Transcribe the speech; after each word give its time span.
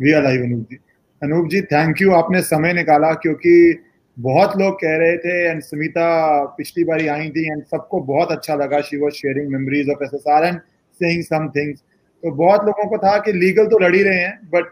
We 0.00 0.12
are 0.12 0.22
live 0.22 0.42
Anoop 0.42 0.66
ji 0.70 0.76
Anoop 1.22 1.48
ji 1.48 1.60
thank 1.62 2.02
you 2.02 2.12
आपने 2.12 2.42
समय 2.42 2.72
निकाला 2.72 3.12
क्योंकि 3.12 3.82
बहुत 4.18 4.56
लोग 4.56 4.74
कह 4.74 4.96
रहे 4.96 5.16
थे 5.16 5.50
एंड 5.50 5.62
सुमिता 5.62 6.44
पिछली 6.44 6.84
बारी 6.84 7.06
आई 7.06 7.30
थी 7.30 7.52
एंड 7.52 7.64
सबको 7.64 8.00
बहुत 8.00 8.32
अच्छा 8.32 8.54
लगा. 8.54 8.80
She 8.80 8.96
was 8.96 9.12
sharing 9.12 9.52
memories 9.52 9.90
of 9.90 10.04
SSR 10.04 10.44
and 10.44 10.58
saying 11.00 11.22
some 11.22 11.48
things 11.48 11.78
तो 12.22 12.30
बहुत 12.30 12.64
लोगों 12.64 12.86
को 12.86 12.98
था 12.98 13.18
कि 13.18 13.32
लीगल 13.32 13.66
तो 13.66 13.78
लड़ 13.78 13.94
ही 13.96 14.02
रहे 14.02 14.18
हैं 14.18 14.38
बट 14.54 14.64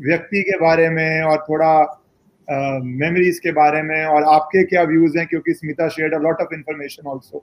व्यक्ति 0.00 0.42
के 0.42 0.58
बारे 0.58 0.88
में 0.88 1.22
और 1.22 1.44
थोड़ा 1.48 2.04
मेमोरीज 2.82 3.34
uh, 3.34 3.40
के 3.40 3.52
बारे 3.52 3.82
में 3.82 4.04
और 4.04 4.24
आपके 4.24 4.64
क्या 4.64 4.82
व्यूज़ 4.82 5.18
हैं? 5.18 5.26
क्योंकि 5.26 5.54
Smita 5.54 5.88
shared 5.88 6.14
a 6.14 6.18
lot 6.18 6.40
of 6.40 6.54
information 6.54 7.10
also 7.10 7.38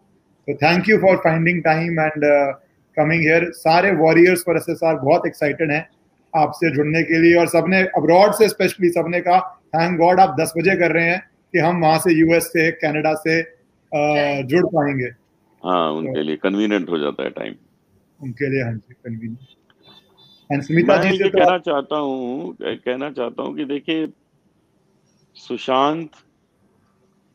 तो 0.48 0.54
thank 0.54 0.90
you 0.90 0.98
for 0.98 1.16
finding 1.16 1.64
time 1.64 2.00
and 2.00 2.26
coming 2.98 3.22
here 3.22 3.52
सारे 3.52 3.92
वॉरियर्स 3.92 4.44
फॉर 4.46 4.58
एसएसआर 4.58 4.96
बहुत 4.96 5.28
एक्साइटेड 5.28 5.72
हैं 5.72 5.88
आपसे 6.34 6.72
जुड़ने 6.76 7.04
के 7.04 7.22
लिए 7.22 7.36
और 7.40 7.48
सबने 7.48 7.82
अब्रॉड 7.98 8.34
से 8.34 8.50
स्पेशली 8.50 8.90
सबने 8.90 9.22
कहा 9.22 9.40
थैंक 9.76 9.98
गॉड 10.00 10.20
आप 10.20 10.36
दस 10.40 10.54
बजे 10.58 10.76
कर 10.76 10.92
रहे 10.92 11.10
हैं 11.10 11.20
कि 11.54 11.60
हम 11.60 11.82
वहाँ 11.82 12.00
से 12.00 12.14
यूएस 12.14 12.48
से 12.48 12.72
कनाडा 12.72 13.14
से 13.14 13.42
uh, 13.44 14.48
जुड़ 14.48 14.66
पाएँगे. 14.66 15.10
हाँ 15.64 15.92
उनके 15.92 16.14
तो, 16.14 16.22
लिए 16.22 16.36
कन्वीनियंट 16.36 16.90
हो 16.90 16.98
जाता 16.98 17.24
है 17.24 17.30
टाइम 17.30 17.56
उनके 18.20 18.50
लिए 18.50 18.64
हाँ 18.64 18.74
जी 18.74 18.94
कन्वीनियंट 18.94 19.40
मैं 20.50 21.12
ये 21.12 21.18
तो 21.18 21.30
कहना 21.30 21.58
चाहता 21.58 21.98
हूँ 21.98 22.56
कहना 22.62 23.10
चाहता 23.12 23.44
हूँ 23.44 23.56
कि 23.56 23.66
देखिए 23.66 24.08
सुशांत 25.36 26.10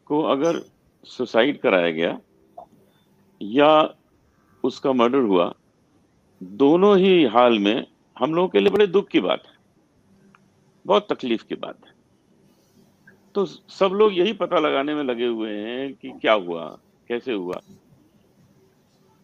को 0.06 0.23
अगर 0.23 0.60
सुसाइड 1.04 1.60
कराया 1.60 1.90
गया 1.90 2.18
या 3.40 3.70
उसका 4.64 4.92
मर्डर 4.92 5.19
हुआ। 5.19 5.55
दोनों 6.42 6.98
ही 6.98 7.24
हाल 7.24 7.59
में 7.59 7.87
हम 8.18 8.34
लोगों 8.34 8.48
के 8.48 8.60
लिए 8.60 8.70
बड़े 8.70 8.87
दुख 8.87 9.09
की 9.09 9.20
बात 9.20 9.42
है। 9.46 9.52
बहुत 10.87 11.12
तकलीफ़ 11.12 11.45
की 11.45 11.54
बात 11.54 11.76
है। 11.87 11.93
तो 13.34 13.46
सब 13.46 13.90
लोग 13.93 14.18
यही 14.18 14.32
पता 14.32 14.59
लगाने 14.59 14.95
में 14.95 15.04
लगे 15.04 15.26
हुए 15.26 15.51
हैं 15.51 15.95
कि 15.95 16.10
क्या 16.10 16.32
हुआ 16.32 16.79
कैसे 17.09 17.32
हुआ। 17.32 17.60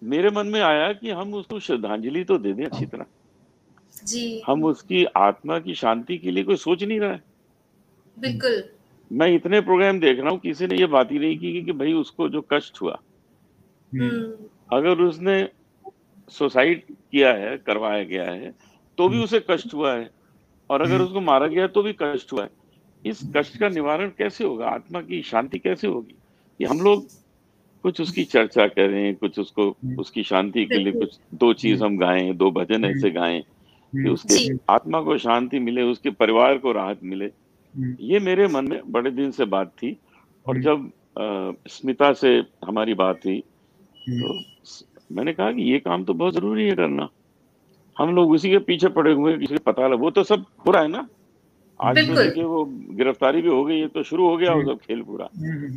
मेरे 0.03 0.31
मन 0.31 0.47
में 0.47 0.61
आया 0.61 0.93
कि 0.93 1.11
हम 1.11 1.35
उसको 1.35 1.61
श्रद्धांजलि 1.61 2.25
तो 2.25 2.39
दे 2.39 2.53
दें 2.53 2.65
अच्छी 2.65 2.87
तरह। 2.87 3.07
जी। 4.05 4.43
हम 4.47 4.65
उसकी 4.65 5.05
आत्मा 5.05 5.59
की 5.59 5.75
शांति 5.75 6.19
के 6.19 6.31
लिए 6.31 6.45
कोई 6.45 6.57
सोच 6.57 6.83
नहीं 6.83 7.01
रहा 7.01 7.13
है। 7.13 7.23
बिल्कुल। 8.19 8.65
मैं 9.13 9.35
इतने 9.35 9.61
प्रोग्राम 9.61 10.01
देख 10.01 10.19
रहा 10.21 10.31
हूँ 10.31 10.39
किसी 10.39 10.67
ने 10.67 10.77
ये 10.77 10.87
बात 10.87 11.13
ही 11.13 11.19
नहीं 11.19 11.39
की 11.39 11.53
कि 11.53 11.63
कि 11.63 11.73
भाई 11.73 11.93
उसको 11.93 12.29
जो 12.29 12.47
कष्ट 12.53 12.83
हुआ। 12.83 12.99
हम्म। 13.95 14.37
अगर 14.71 15.01
उसने 15.01 15.49
सुसाइड 16.31 16.83
किया 16.83 17.33
है 17.35 17.57
करवाया 17.57 18.03
गया 18.05 18.25
है 18.25 18.55
तो 18.99 19.09
भी 19.09 19.23
उसे 19.25 19.41
कष्ट 19.51 19.75
हुआ 19.75 19.95
है। 19.95 20.11
और 20.71 20.83
अगर 20.83 21.01
उसको 21.01 21.21
मारा 21.21 21.47
गया 21.47 21.67
तो 21.67 21.83
भी 21.83 21.95
कष्ट 22.01 22.33
हुआ 22.33 22.43
है। 22.43 22.51
इस 23.05 23.21
कष्ट 23.37 23.59
का 23.59 23.69
निवारण 23.69 24.09
कैसे 24.19 24.45
होगा? 24.45 24.67
आत्मा 24.67 25.01
की 25.01 25.23
शांति 25.23 25.59
कैसे 25.59 25.87
होगी? 25.87 26.15
ये 26.61 26.67
हम 26.67 26.81
लोग 26.81 27.07
कुछ 27.85 28.01
उसकी 28.01 28.25
चर्चा 28.25 28.67
करें 28.69 29.15
कुछ 29.15 29.39
उसको 29.39 29.65
उसकी 29.99 30.23
शांति 30.23 30.65
के 30.65 30.79
लिए 30.79 30.93
कुछ 30.93 31.19
दो 31.35 31.53
चीज़ 31.55 31.85
हम 31.85 31.97
गाएँ 31.99 32.33
दो 32.35 32.51
भजन 32.51 32.85
ऐसे 32.85 33.11
गाएँ 33.11 33.41
कि 33.41 34.09
उसके 34.09 34.57
आत्मा 34.69 35.01
को 35.01 35.19
शांति 35.19 35.59
मिले 35.59 35.83
उसके 35.83 36.11
परिवार 36.13 36.59
को 36.59 36.73
राहत 36.73 37.01
मिले। 37.05 37.31
ये 38.01 38.19
मेरे 38.21 38.47
मन 38.49 38.69
में 38.69 38.81
बड़े 38.93 39.11
दिन 39.11 39.31
से 39.31 39.45
बात 39.45 39.69
थी। 39.79 39.97
और 40.47 40.61
जब 40.63 40.91
स्मिता 41.69 42.13
से 42.13 42.37
हमारी 42.65 42.95
बात 42.95 43.21
हुई 43.27 43.41
तो 44.09 44.39
मैंने 45.11 45.33
कहा 45.33 45.51
कि 45.53 45.71
ये 45.73 45.79
काम 45.79 46.05
तो 46.05 46.15
बहुत 46.15 46.35
ज़रूरी 46.35 46.65
है 46.69 46.75
करना। 46.77 47.09
हम 47.97 48.15
लोग 48.15 48.31
उसी 48.33 48.51
के 48.51 48.59
पीछे 48.65 48.89
पड़े 48.97 49.13
हुए 49.13 49.37
किसी 49.39 49.59
पता 49.67 49.87
लगा 49.87 49.97
वो 49.97 50.11
तो 50.11 50.25
सब 50.25 50.45
हो 50.67 50.73
रहा 50.73 50.83
है 50.83 50.89
ना? 50.89 51.07
आज 51.81 51.97
तो 51.99 52.15
देखिए 52.15 52.45
वो 52.45 52.65
गिरफ्तारी 52.99 53.41
भी 53.43 53.49
हो 53.49 53.65
गई 53.65 53.79
है 53.79 53.87
तो 53.95 54.03
शुरू 54.03 54.29
हो 54.29 54.37
गया 54.37 54.53
वो 54.55 54.63
सब 54.65 54.79
खेल 54.87 55.01
पूरा। 55.03 55.29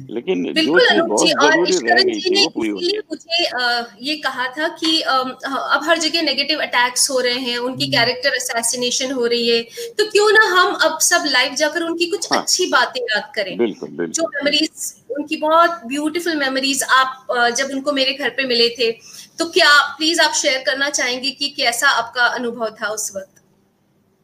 लेकिन 0.10 0.44
जो 0.54 0.80
चीज़ 0.80 1.02
बहुत 1.02 1.28
ज़रूरी 1.30 1.78
रह 1.88 2.02
गई 2.04 2.20
थी 2.20 2.36
वो 2.36 2.48
पूरी 2.50 2.70
हो 2.70 2.78
गई। 2.78 2.98
मुझे 3.10 4.06
ये 4.06 4.16
कहा 4.18 4.48
था 4.58 4.68
कि 4.76 5.00
अब 5.02 5.84
हर 5.84 5.98
जगह 5.98 6.22
नेगेटिव 6.22 6.62
अटैक्स 6.62 7.10
हो 7.12 7.20
रहे 7.20 7.40
हैं 7.40 7.58
उनकी 7.60 7.88
कैरेक्टर 7.92 8.36
असैसिनेशन 8.36 9.12
हो 9.12 9.26
रही 9.26 9.50
है 9.50 9.62
तो 9.98 10.10
क्यों 10.12 10.30
ना 10.32 10.46
हम 10.52 10.74
अब 10.88 10.98
सब 11.10 11.30
लाइव 11.32 11.56
जाकर 11.56 11.84
उनकी 11.84 12.10
कुछ 12.10 12.32
हाँ, 12.34 12.42
अच्छी 12.42 12.70
बातें 12.72 13.02
याद 13.02 13.32
करें 13.36 13.58
बिल्कुल 13.58 13.90
बिल्कुल। 13.90 14.14
जो 14.14 14.28
मेमोरीज 14.28 14.94
उनकी 15.20 15.38
बहुत 15.38 15.82
ब्यूटीफुल 15.88 16.36
मेमोरीज 16.38 16.84
आप 16.94 17.28
जब 17.58 17.74
उनको 17.74 17.94
मेरे 17.94 18.14
घर 18.14 18.30
पे 18.32 18.46
मिले 18.48 18.70
थे 18.72 18.92
तो 19.40 19.46
क्या 19.52 19.70
प्लीज़ 19.98 20.22
आप 20.22 20.34
शेयर 20.36 20.64
करना 20.66 20.90
चाहेंगे 20.92 21.32
कि 21.32 21.50
कैसा 21.52 21.90
आपका 21.98 22.26
अनुभव 22.30 22.76
था 22.82 22.88
उस 22.90 23.12
वक्त? 23.16 23.42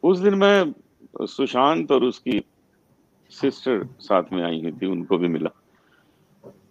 उस 0.02 0.18
दिन 0.18 0.34
मैं 0.36 1.26
सुशांत 1.26 1.92
और 1.92 2.04
उसकी 2.04 2.42
सिस्टर 3.32 3.86
साथ 4.00 4.32
में 4.32 4.42
आई 4.44 4.60
हुई 4.62 4.72
थी, 4.72 4.86
उनको 4.86 5.18
भी 5.18 5.28
मिला। 5.28 5.50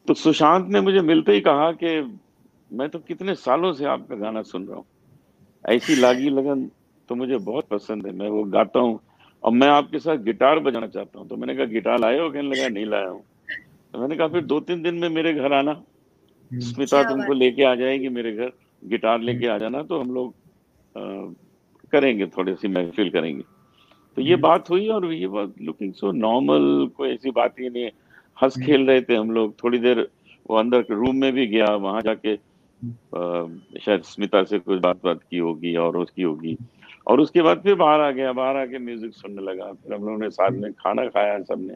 तो 0.08 0.14
सुशांत 0.16 0.68
ने 0.70 0.82
मुझे 0.82 1.02
मिलते 1.04 1.32
ही 1.32 1.42
कहा 1.42 1.72
कि 1.74 2.00
मैं 2.72 2.88
तो 2.90 3.00
कितने 3.02 3.36
सालों 3.38 3.74
से 3.74 3.86
आपका 3.88 4.16
गाना 4.16 4.42
सुन 4.44 4.68
रहा 4.68 4.78
हूँ। 4.78 4.86
ऐसी 5.66 5.96
लागी 5.96 6.30
लगन 6.30 6.70
तो 7.10 7.16
मुझे 7.16 7.38
बहुत 7.40 7.68
पसंद 7.70 8.06
है, 8.08 8.12
मैं 8.14 8.30
वो 8.30 8.44
गाता 8.52 8.80
हूँ। 8.80 9.00
और 9.44 9.52
मैं 9.54 9.68
आपके 9.70 10.00
साथ 10.00 10.18
गिटार 10.24 10.60
बजाना 10.60 10.88
चाहता 10.88 11.20
हूँ 11.20 11.28
तो 11.30 11.36
मैंने 11.36 11.56
कहा, 11.56 11.66
गिटार 11.68 12.00
लाए 12.00 12.20
हो? 12.20 12.30
कहने 12.30 12.50
लगा, 12.50 12.68
नहीं 12.70 12.86
लाया 12.86 13.08
हूँ। 13.08 13.24
तो 13.96 14.00
मैंने 14.00 14.16
कहा 14.16 14.28
फिर 14.28 14.42
दो 14.44 14.60
तीन 14.60 14.82
दिन 14.84 14.96
में 14.96 15.08
मेरे 15.10 15.34
घर 15.34 15.54
आना। 15.54 15.72
हम्म। 15.72 16.60
स्मिता 16.62 17.04
तुमको 17.04 17.34
लेके 17.34 17.64
आ 17.64 17.74
जाएगी 17.76 18.10
मेरे 18.10 18.32
घर 18.34 18.52
गिटार 18.84 19.22
लेके 19.22 19.48
आ 19.48 19.58
जाना 19.58 19.82
तो 19.84 20.00
हम 20.00 20.12
लोग 20.14 20.34
करेंगे 21.94 22.26
थोड़ी 22.28 22.56
सी 22.56 22.68
महफिल 22.68 23.10
करेंगे। 23.10 23.44
तो 24.18 24.22
ये 24.22 24.34
हम्म। 24.34 24.42
बात 24.42 24.70
हुई 24.70 24.88
और 24.88 25.06
ये 25.14 25.28
बात 25.28 25.54
लुकिंग 25.62 25.94
सो 25.94 26.12
नॉर्मल 26.12 26.90
कोई 26.98 27.10
ऐसी 27.10 27.32
बात 27.32 27.56
ही 27.60 27.70
नहीं 27.70 27.90
हंस 28.38 28.58
हम्म। 28.58 28.66
खेल 28.66 28.86
रहे 28.88 29.02
थे 29.02 29.16
हम 29.16 29.32
लोग 29.32 29.56
थोड़ी 29.64 29.80
देर 29.80 30.08
वो 30.50 30.58
अंदर 30.58 30.82
के 30.82 30.94
रूम 30.96 31.16
में 31.16 31.32
भी 31.34 31.48
गया 31.48 31.74
वहाँ 31.88 32.02
जाके 32.02 32.30
हम्म। 32.30 33.80
शायद 33.80 34.02
स्मिता 34.04 34.44
से 34.44 34.60
कुछ 34.60 34.80
बात 34.82 35.00
बात 35.06 35.24
की 35.32 35.38
होगी 35.38 35.76
और 35.78 35.98
उसकी 35.98 36.22
होगी। 36.22 36.58
और 37.08 37.20
उसके 37.22 37.42
बाद 37.42 37.62
फिर 37.64 37.76
बाहर 37.76 38.02
आ 38.02 38.12
गया 38.12 38.32
बाहर 38.34 38.58
आके 38.58 38.78
म्यूज़िक 38.78 39.14
सुनने 39.14 39.42
लगा। 39.42 39.72
फिर 39.74 39.94
हम 39.94 40.06
लोगों 40.06 40.18
ने 40.18 40.30
साथ 40.30 40.52
में 40.52 40.72
खाना 40.74 41.06
खाया 41.08 41.42
सबने। 41.44 41.76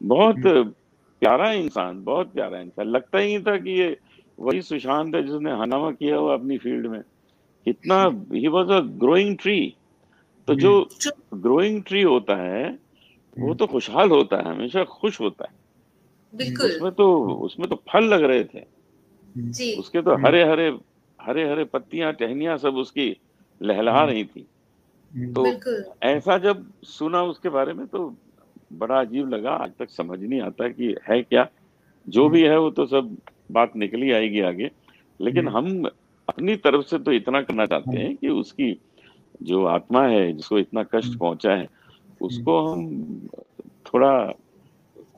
बहुत 0.00 0.74
प्यारा 1.22 1.50
इंसान 1.52 2.02
बहुत 2.04 2.32
प्यारा 2.32 2.58
इंसान। 2.60 2.86
लगता 2.86 3.18
ही 3.18 3.26
नहीं 3.26 3.44
था 3.44 3.56
कि 3.58 3.70
ये 3.70 3.96
वही 4.38 4.62
सुशांत 4.62 5.14
है 5.14 5.22
जिसने 5.22 5.52
हंगामा 5.52 5.90
किया 5.90 6.16
हुआ 6.16 6.34
अपनी 6.34 6.58
फ़ील्ड 6.58 6.86
में। 6.86 7.02
इतना 7.66 8.02
ही 8.34 8.48
वॉज़ 8.48 8.72
अ 8.72 8.80
ग्रोइंग 8.98 9.36
ट्री 9.38 9.60
तो 10.48 10.54
जो 10.54 10.72
ग्रोइंग 11.34 11.82
ट्री 11.82 12.02
होता 12.02 12.36
है 12.36 12.78
वो 13.36 13.54
तो 13.54 13.66
खुशहाल 13.66 14.10
होता 14.10 14.36
है 14.36 14.44
हमेशा 14.44 14.84
खुश 14.84 15.20
होता 15.20 15.44
है। 15.44 15.56
बिल्कुल। 16.34 16.66
उसमें 16.66 16.92
तो 16.92 17.24
उसमें 17.36 17.68
तो 17.68 17.76
फल 17.92 18.04
लग 18.04 18.22
रहे 18.22 18.44
थे। 18.44 18.64
जी। 19.36 19.74
उसके 19.76 20.02
तो 20.02 20.14
हरे 20.16 20.42
हरे 20.44 20.68
हरे 21.18 21.48
हरे 21.50 21.64
पत्तियाँ 21.64 22.12
टहनियाँ 22.12 22.56
सब 22.58 22.76
उसकी 22.76 23.16
लहलहा 23.60 24.04
रही 24.04 24.24
थी। 24.24 24.46
तो 25.34 25.44
ऐसा 26.02 26.38
जब 26.38 26.64
सुना 26.84 27.22
उसके 27.22 27.48
बारे 27.48 27.72
में 27.72 27.86
तो 27.86 28.08
बड़ा 28.70 29.00
अजीब 29.00 29.28
लगा 29.28 29.50
आज 29.50 29.70
तक 29.78 29.90
समझ 29.90 30.18
नहीं 30.20 30.40
आता 30.40 30.68
कि 30.68 30.94
है 31.08 31.20
क्या। 31.22 31.46
जो 32.06 32.28
भी 32.28 32.42
है 32.42 32.58
वो 32.58 32.70
तो 32.70 32.86
सब 32.86 33.16
बात 33.52 33.76
निकली 33.76 34.10
आएगी 34.12 34.40
आगे। 34.40 34.70
लेकिन 35.20 35.48
हम 35.48 35.84
अपनी 36.28 36.56
तरफ़ 36.56 36.84
से 36.86 36.98
तो 36.98 37.12
इतना 37.12 37.40
करना 37.42 37.66
चाहते 37.66 37.98
हैं 37.98 38.14
कि 38.16 38.28
उसकी 38.28 38.72
जो 39.42 39.64
आत्मा 39.66 40.06
है 40.06 40.32
जिसको 40.32 40.58
इतना 40.58 40.82
कष्ट 40.82 41.08
हम्म। 41.08 41.18
पहुँचा 41.18 41.52
है 41.52 41.66
उसको 42.20 42.58
हम 42.66 43.28
थोड़ा 43.86 44.12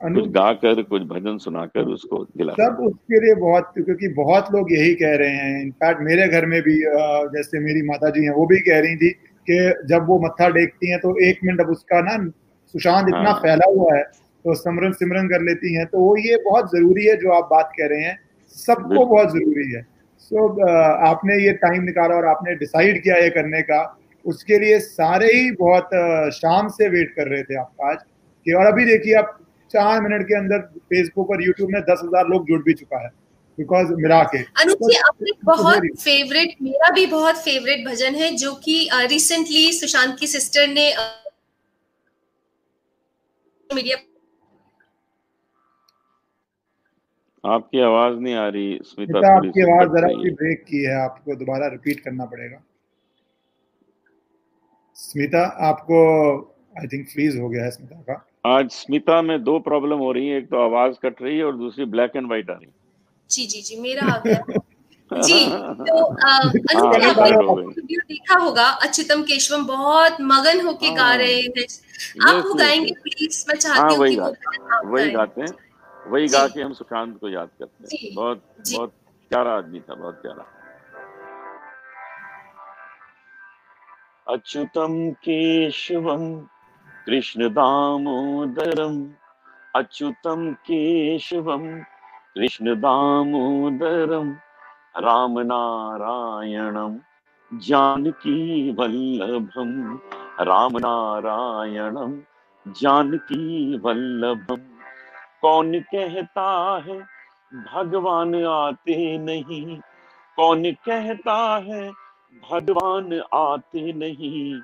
कुछ 0.03 0.27
गाकर 0.27 0.81
कुछ 0.83 1.01
भजन 1.01 1.37
सुनाकर 1.37 1.87
उसको 1.87 2.23
दिला 2.37 2.53
सब 2.53 2.77
उसके 2.83 3.19
लिए 3.25 3.35
बहुत 3.35 3.71
क्योंकि 3.77 4.07
बहुत 4.13 4.47
लोग 4.51 4.71
यही 4.73 4.93
कह 4.95 5.15
रहे 5.15 5.29
हैं। 5.29 5.61
इनफैक्ट 5.61 6.01
मेरे 6.01 6.27
घर 6.27 6.45
में 6.45 6.61
भी 6.61 6.75
जैसे 7.35 7.59
मेरी 7.59 7.81
माता 7.87 8.09
जी 8.09 8.23
हैं 8.23 8.33
वो 8.35 8.45
भी 8.45 8.59
कह 8.59 8.79
रही 8.79 8.95
थी 8.95 9.09
कि 9.47 9.57
जब 9.87 10.07
वो 10.07 10.19
मत्था 10.19 10.49
टेकती 10.49 10.89
हैं 10.89 10.99
तो 10.99 11.15
एक 11.25 11.39
मिनट 11.43 11.61
अब 11.61 11.69
उसका 11.69 12.01
ना 12.01 12.15
सुशांत 12.73 13.07
इतना 13.07 13.29
हाँ। 13.29 13.39
फैला 13.39 13.69
हुआ 13.69 13.95
है 13.95 14.03
तो 14.45 14.55
सिमरन 14.55 14.91
सिमरन 14.93 15.27
कर 15.27 15.41
लेती 15.43 15.73
हैं 15.75 15.85
तो 15.87 15.99
वो 15.99 16.15
ये 16.19 16.37
बहुत 16.45 16.71
ज़रूरी 16.71 17.05
है 17.05 17.15
जो 17.17 17.31
आप 17.33 17.47
बात 17.51 17.71
कह 17.77 17.87
रहे 17.87 18.03
हैं 18.03 18.17
सबको 18.55 19.05
बहुत 19.05 19.29
ज़रूरी 19.29 19.71
है। 19.71 19.81
सो 20.19 20.47
so, 20.47 20.69
आपने 21.07 21.35
ये 21.43 21.51
टाइम 21.59 21.83
निकाला 21.83 22.15
और 22.15 22.25
आपने 22.27 22.55
डिसाइड 22.55 23.01
किया 23.03 23.15
ये 23.17 23.29
करने 23.31 23.61
का 23.63 23.79
उसके 24.25 24.59
लिए 24.59 24.79
सारे 24.81 25.27
ही 25.27 25.51
बहुत 25.59 25.89
शाम 26.33 26.67
से 26.71 26.87
वेट 26.89 27.13
कर 27.15 27.27
रहे 27.27 27.43
थे 27.43 27.55
आप 27.59 27.85
आज 27.85 27.97
कि 28.45 28.53
और 28.53 28.65
अभी 28.65 28.85
देखिए 28.85 29.13
आप 29.15 29.37
चार 29.73 30.01
मिनट 30.01 30.23
के 30.27 30.35
अंदर 30.37 30.59
फेसबुक 30.85 31.29
और 31.31 31.43
यूट्यूब 31.43 31.69
में 31.71 31.81
दस 31.83 32.01
हज़ार 32.03 32.27
लोग 32.27 32.47
जुड़ 32.47 32.61
भी 32.63 32.73
चुका 32.73 33.03
है 33.03 33.09
बिकॉज़ 33.57 33.91
मिला 33.95 34.21
के। 34.25 34.37
अनुज 34.61 34.77
जी 34.83 34.97
अपने 35.07 35.31
बहुत 35.45 35.87
फेवरेट 35.99 36.55
मेरा 36.61 36.91
भी 36.91 37.05
बहुत 37.07 37.43
फेवरेट 37.43 37.85
भजन 37.87 38.15
है 38.15 38.29
जो 38.37 38.53
कि 38.63 38.77
रिसेंटली 38.93 39.71
सुशांत 39.73 40.17
की 40.19 40.27
सिस्टर 40.29 40.67
ने 40.69 40.91
मीडिया 43.73 43.97
आपकी 47.43 47.79
आवाज़ 47.81 48.19
नहीं 48.19 48.35
आ 48.35 48.47
रही 48.47 48.79
स्मिता 48.85 49.19
आपकी 49.29 49.61
आवाज़ 49.61 49.89
जरा 49.91 50.07
सी 50.09 50.31
ब्रेक 50.33 50.63
की 50.63 50.83
है 50.83 50.95
आपको 51.01 51.35
दोबारा 51.35 51.67
रिपीट 51.67 51.99
करना 51.99 52.25
पड़ेगा। 52.25 52.61
स्मिता 54.97 55.43
आपको 55.67 55.97
आई 56.79 56.87
थिंक 56.87 57.07
फ्रीज 57.09 57.37
हो 57.39 57.49
गया 57.49 57.63
है 57.63 57.71
स्मिता 57.71 58.01
का। 58.01 58.25
आज 58.47 58.69
स्मिता 58.71 59.21
में 59.21 59.43
दो 59.43 59.57
प्रॉब्लम 59.61 59.99
हो 59.99 60.11
रही 60.11 60.27
है 60.27 60.37
एक 60.37 60.49
तो 60.49 60.57
आवाज़ 60.57 60.93
कट 61.03 61.21
रही 61.21 61.37
है 61.37 61.43
और 61.45 61.57
दूसरी 61.57 61.85
ब्लैक 61.95 62.15
एंड 62.15 62.27
व्हाइट 62.27 62.49
आ 62.49 62.53
रही 62.53 62.65
है। 62.65 62.73
जी 63.29 63.45
जी 63.45 63.61
जी 63.61 63.79
मेरा 63.81 64.13
आ 64.13 64.17
गया। 64.19 64.61
जी 65.11 65.45
तो 65.47 66.03
अनुभव 66.25 67.21
आपने 67.21 67.97
देखा 67.97 68.35
होगा 68.39 68.67
अच्युतम 68.83 69.21
केशवम 69.23 69.65
बहुत 69.65 70.17
मगन 70.21 70.65
होके 70.65 70.91
गा 70.95 71.03
हाँ। 71.03 71.17
रहे 71.17 71.41
हैं। 71.41 71.65
आप 72.27 72.43
वो 72.45 72.53
गाएँगे 72.53 72.93
प्लीज़ 73.03 73.43
मैं 73.49 73.55
चाहती 73.55 73.79
हाँ, 73.79 73.89
हूँ 73.89 74.07
कि 74.07 74.15
वो 74.19 74.91
वही 74.91 75.09
गाते 75.11 75.41
हैं 75.41 75.53
वही 76.11 76.27
गा 76.27 76.47
के 76.47 76.61
हम 76.61 76.73
सुशांत 76.73 77.17
को 77.21 77.29
याद 77.29 77.49
करते 77.59 77.97
हैं। 77.97 78.15
बहुत 78.15 78.43
बहुत 78.73 78.93
प्यारा 79.31 79.51
आदमी 79.51 79.79
था 79.79 79.95
बहुत 79.95 80.21
प्यारा। 80.21 80.45
अच्युतम 84.27 84.93
केशवम 85.23 86.23
कृष्ण 87.05 87.49
दामोदरम 87.49 88.95
अच्युतम 89.75 90.51
केशवम 90.67 91.67
कृष्ण 92.35 92.75
दामोदरम 92.81 94.33
राम 94.97 95.39
नारायणम, 95.39 96.99
जानकी 97.59 98.71
वल्लभम। 98.71 99.99
राम 100.43 100.71
नारायणम, 100.77 102.21
जानकी 102.81 103.77
वल्लभम। 103.77 104.55
कौन 105.41 105.79
कहता 105.79 106.81
है, 106.87 107.01
भगवान 107.73 108.45
आते 108.45 109.17
नहीं? 109.17 109.77
कौन 110.35 110.63
कहता 110.71 111.57
है, 111.57 111.91
भगवान 112.51 113.21
आते 113.33 113.93
नहीं? 113.93 114.59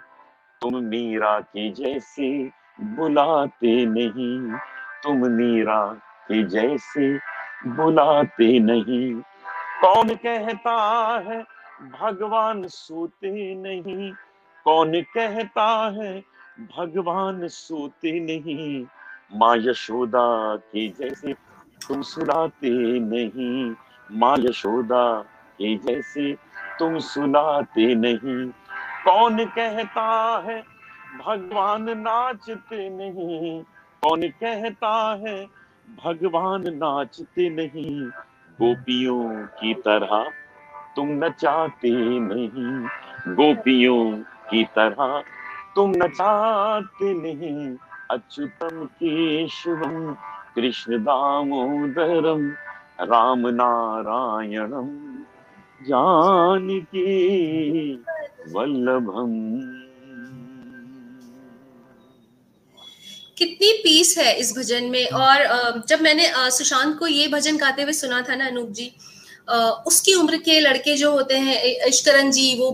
तुम 0.61 0.75
मीरा 0.75 1.39
के 1.39 1.69
जैसे 1.69 2.51
बुलाते 2.81 3.85
नहीं। 3.85 4.51
तुम 5.03 5.27
मीरा 5.31 5.85
के 6.27 6.43
जैसे 6.43 7.19
बुलाते 7.67 8.59
नहीं। 8.59 9.21
कौन 9.81 10.15
कहता 10.15 10.75
है 11.27 11.41
भगवान 12.01 12.67
सोते 12.67 13.55
नहीं? 13.55 14.11
कौन 14.65 15.01
कहता 15.01 15.93
है 15.97 16.23
भगवान 16.77 17.47
सोते 17.47 18.19
नहीं? 18.19 18.85
माँ 19.33 19.57
यशोदा 19.57 20.55
के 20.55 20.87
जैसे 20.87 21.33
तुम 21.87 22.01
सुनाते 22.01 22.69
नहीं। 22.99 23.75
माँ 24.11 24.35
यशोदा 24.39 25.21
के 25.59 25.75
जैसे 25.77 26.33
तुम 26.79 26.99
सुनाते 26.99 27.95
नहीं। 27.95 28.49
कौन 29.05 29.45
कहता 29.45 30.37
है 30.45 30.63
भगवान 31.25 31.97
नाचते 31.97 32.89
नहीं? 32.89 33.63
कौन 34.03 34.21
कहता 34.21 35.19
है 35.27 35.45
भगवान 36.05 36.63
नाचते 36.67 37.49
नहीं? 37.49 38.09
गोपियों 38.61 39.29
की 39.33 39.73
तरह 39.73 40.31
तुम 40.95 41.07
नचाते 41.09 41.91
नहीं। 42.19 42.87
गोपियों 43.35 44.11
की 44.21 44.63
तरह 44.63 45.23
तुम 45.75 45.89
नचाते 45.89 47.13
नहीं। 47.13 47.75
अच्युतम 48.11 48.85
केशवम, 48.85 50.13
कृष्ण 50.55 50.97
दामोदरम, 50.97 52.49
राम 53.01 53.47
नारायणम, 53.47 55.17
जानकी 55.83 57.05
वल्लभम। 58.51 59.86
कितनी 63.37 63.71
पीस 63.83 64.17
है 64.17 64.33
इस 64.35 64.53
भजन 64.57 64.83
में। 64.91 65.05
और 65.05 65.83
जब 65.89 66.01
मैंने 66.01 66.31
सुशांत 66.51 66.97
को 66.99 67.07
ये 67.07 67.27
भजन 67.29 67.57
गाते 67.57 67.81
हुए 67.81 67.93
सुना 67.93 68.21
था 68.29 68.35
ना 68.35 68.47
अनूप 68.47 68.69
जी 68.71 68.91
उसकी 69.87 70.13
उम्र 70.13 70.37
के 70.39 70.59
लड़के 70.59 70.95
जो 70.97 71.11
होते 71.11 71.37
हैं 71.39 71.61
इश्करन 71.87 72.31
जी 72.31 72.53
वो 72.59 72.69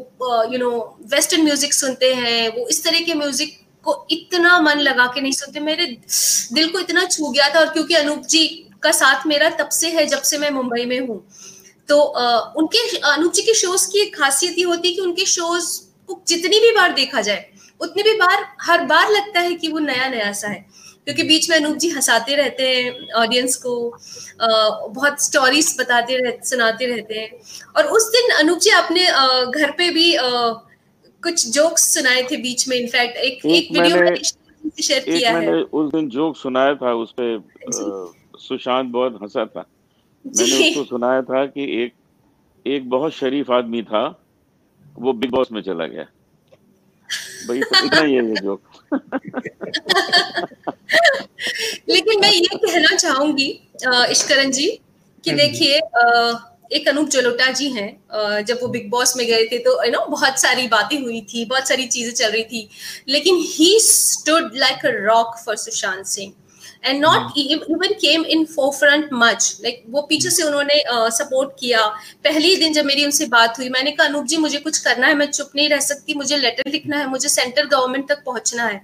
यू 0.54 0.60
नो 0.60 0.71
वेस्टर्न 1.12 1.44
म्यूज़िक 1.44 1.74
सुनते 1.74 2.13
हैं 2.15 2.48
वो 2.56 2.68
इस 2.68 2.83
तरह 2.83 3.01
के 3.01 3.13
म्यूज़िक 3.13 3.60
को 3.86 3.95
इतना 4.12 4.60
मन 4.62 4.80
लगा 4.80 5.06
के 5.07 5.21
नहीं 5.21 5.31
सुनते। 5.33 5.60
मेरे 5.60 5.86
दिल 5.86 6.69
को 6.69 6.80
इतना 6.80 7.06
छू 7.06 7.30
गया 7.30 7.50
था 7.56 7.60
और 7.60 7.69
क्योंकि 7.69 7.95
अनूप 7.95 8.25
जी 8.27 8.45
का 8.83 8.92
साथ 8.94 9.27
मेरा 9.27 9.50
तब 9.60 9.69
से 9.71 9.89
है 9.89 10.06
जब 10.07 10.21
से 10.21 10.38
मैं 10.38 10.50
मुंबई 10.51 10.86
में 10.86 11.00
हूँ। 11.00 11.21
तो 11.89 12.00
उनके 12.60 12.98
अनूप 12.98 13.33
जी 13.33 13.42
के 13.42 13.54
शोज़ 13.54 13.88
की 13.92 14.01
एक 14.01 14.15
खासियत 14.15 14.57
ये 14.57 14.63
होती 14.65 14.88
है 14.88 14.94
कि 14.95 15.01
उनके 15.01 15.25
शोज़ 15.27 15.68
को 16.07 16.21
जितनी 16.27 16.60
भी 16.60 16.71
बार 16.71 16.94
देखा 16.94 17.21
जाए 17.21 17.45
उतनी 17.83 18.03
भी 18.03 18.13
बार 18.19 18.45
हर 18.62 18.85
बार 18.85 19.09
लगता 19.12 19.39
है 19.39 19.56
कि 19.56 19.68
वो 19.68 19.80
नया 19.80 20.07
नया 20.09 20.31
सा 20.31 20.47
है। 20.47 20.65
क्योंकि 21.06 21.24
बीच 21.24 21.50
में 21.50 21.56
अनूप 21.57 21.77
जी 21.77 21.89
हंसाते 21.89 22.35
रहते 22.35 22.68
हैं 22.68 23.13
ऑडियंस 23.21 23.56
को 23.56 23.74
आ, 23.89 24.47
बहुत 24.88 25.24
स्टोरीज 25.24 25.75
बताते 25.80 26.18
रहते 26.18 26.50
सुनाते 26.50 26.85
रहते 26.85 27.19
हैं। 27.19 27.39
और 27.77 27.88
उस 27.88 28.07
दिन 28.12 28.30
अनूप 28.38 28.59
जी 28.59 28.69
आपने 28.69 29.06
घर 29.51 29.71
पे 29.71 29.89
भी 29.89 30.13
आ, 30.15 30.30
कुछ 31.24 31.47
जोक्स 31.50 31.94
सुनाए 31.94 32.24
थे 32.24 32.38
बीच 32.38 32.68
में। 32.68 32.77
इनफैक्ट 32.77 33.18
एक 33.18 33.45
एक, 33.45 33.45
एक 33.45 33.71
वीडियो 33.71 34.81
शेयर 34.81 35.03
किया 35.03 35.38
है। 35.38 35.62
उस 35.62 35.91
दिन 35.91 36.09
जोक 36.09 36.38
सुनाया 36.38 36.75
था 36.75 36.94
उस 36.94 37.13
पे 37.19 37.38
सुशांत 38.39 38.91
बहुत 38.91 39.19
हंसा 39.21 39.45
था। 39.45 39.65
मैंने 40.25 40.69
उसको 40.69 40.83
सुनाया 40.83 41.21
था 41.21 41.45
कि 41.45 41.63
एक 41.83 41.94
एक 42.65 42.89
बहुत 42.89 43.13
शरीफ 43.13 43.51
आदमी 43.51 43.81
था 43.83 44.03
वो 44.97 45.13
बिग 45.13 45.31
बॉस 45.31 45.51
में 45.51 45.62
चला 45.62 45.88
गया। 45.88 46.06
भाई 47.48 47.62
तो 47.62 47.86
इतना 47.86 48.01
ही 48.01 48.16
है 48.16 48.34
जोक 48.36 48.62
लेकिन 51.90 52.19
मैं 52.22 52.31
ये 52.31 52.57
कहना 52.57 52.95
चाहूँगी 52.95 53.48
इश्करण 54.12 54.51
जी 54.51 54.68
कि 55.24 55.30
हम्म। 55.30 55.40
देखिए 55.40 55.80
एक 56.72 56.88
अनूप 56.88 57.10
जलोटा 57.10 57.50
जी 57.51 57.69
हैं 57.69 58.44
जब 58.44 58.60
वो 58.62 58.68
बिग 58.68 58.90
बॉस 58.90 59.16
में 59.18 59.25
गए 59.28 59.45
थे 59.45 59.57
तो 59.60 59.72
यू 59.86 59.92
नो 59.92 60.06
बहुत 60.07 60.40
सारी 60.40 60.68
बातें 60.68 60.98
हुई 61.00 61.22
थी 61.34 61.45
बहुत 61.45 61.68
सारी 61.68 61.86
चीज़ें 61.88 62.13
चल 62.13 62.31
रही 62.31 62.44
थी 62.44 62.68
लेकिन 63.10 63.36
he 63.48 63.78
stood 63.81 64.56
like 64.56 64.86
a 64.86 64.89
rock 65.01 65.36
for 65.46 65.56
Sushant 65.57 66.06
Singh 66.07 66.34
and 66.83 67.01
not 67.01 67.38
even 67.38 67.94
came 67.95 68.25
in 68.25 68.45
forefront 68.45 69.09
much 69.13 69.59
like 69.63 69.83
वो 69.89 70.01
पीछे 70.01 70.30
से 70.30 70.44
उन्होंने 70.44 70.81
सपोर्ट 70.88 71.50
uh, 71.50 71.59
किया। 71.59 71.85
पहले 72.24 72.56
दिन 72.56 72.74
जब 72.74 72.85
मेरी 72.85 73.06
उनसे 73.06 73.25
बात 73.27 73.59
हुई 73.59 73.69
मैंने 73.69 73.91
कहा 73.91 74.07
अनूप 74.07 74.25
जी 74.25 74.38
मुझे 74.38 74.59
कुछ 74.59 74.77
करना 74.80 75.07
है 75.07 75.15
मैं 75.15 75.30
चुप 75.31 75.51
नहीं 75.56 75.69
रह 75.69 75.80
सकती 75.81 76.13
मुझे 76.15 76.38
लेटर 76.38 76.71
लिखना 76.71 76.97
है 76.97 77.09
मुझे 77.09 77.30
सेंट्रल 77.30 77.67
गवर्नमेंट 77.67 78.08
तक 78.10 78.24
पहुँचना 78.25 78.63
है. 78.63 78.75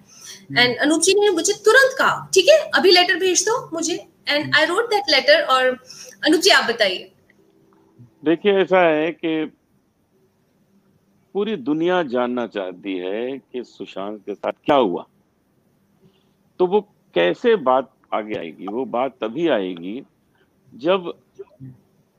एंड 0.49 0.73
hmm. 0.73 0.81
अनूप 0.81 1.01
जी 1.01 1.13
ने 1.19 1.29
मुझे 1.31 1.53
तुरंत 1.65 1.95
कहा 1.99 2.27
ठीक 2.33 2.49
है 2.49 2.57
अभी 2.75 2.91
लेटर 2.91 3.19
भेज 3.19 3.45
दो 3.45 3.59
मुझे. 3.73 3.95
And 4.29 4.55
I 4.55 4.65
wrote 4.65 4.89
that 4.89 5.09
letter 5.09 5.41
और 5.43 5.65
अनूप 6.25 6.41
जी 6.41 6.49
आप 6.51 6.69
बताइए। 6.69 7.11
देखिए 8.25 8.53
ऐसा 8.61 8.79
है 8.81 9.11
कि 9.11 9.45
पूरी 11.35 11.55
दुनिया 11.57 12.01
जानना 12.05 12.45
चाहती 12.47 12.97
है 12.97 13.37
कि 13.37 13.63
सुशांत 13.63 14.21
के 14.25 14.33
साथ 14.33 14.53
क्या 14.65 14.75
हुआ। 14.75 15.05
तो 16.59 16.65
वो 16.67 16.79
कैसे 17.15 17.55
बात 17.57 17.91
आगे 18.13 18.35
आएगी? 18.35 18.67
वो 18.67 18.85
बात 18.87 19.17
तभी 19.21 19.47
आएगी 19.49 20.01
जब 20.73 21.11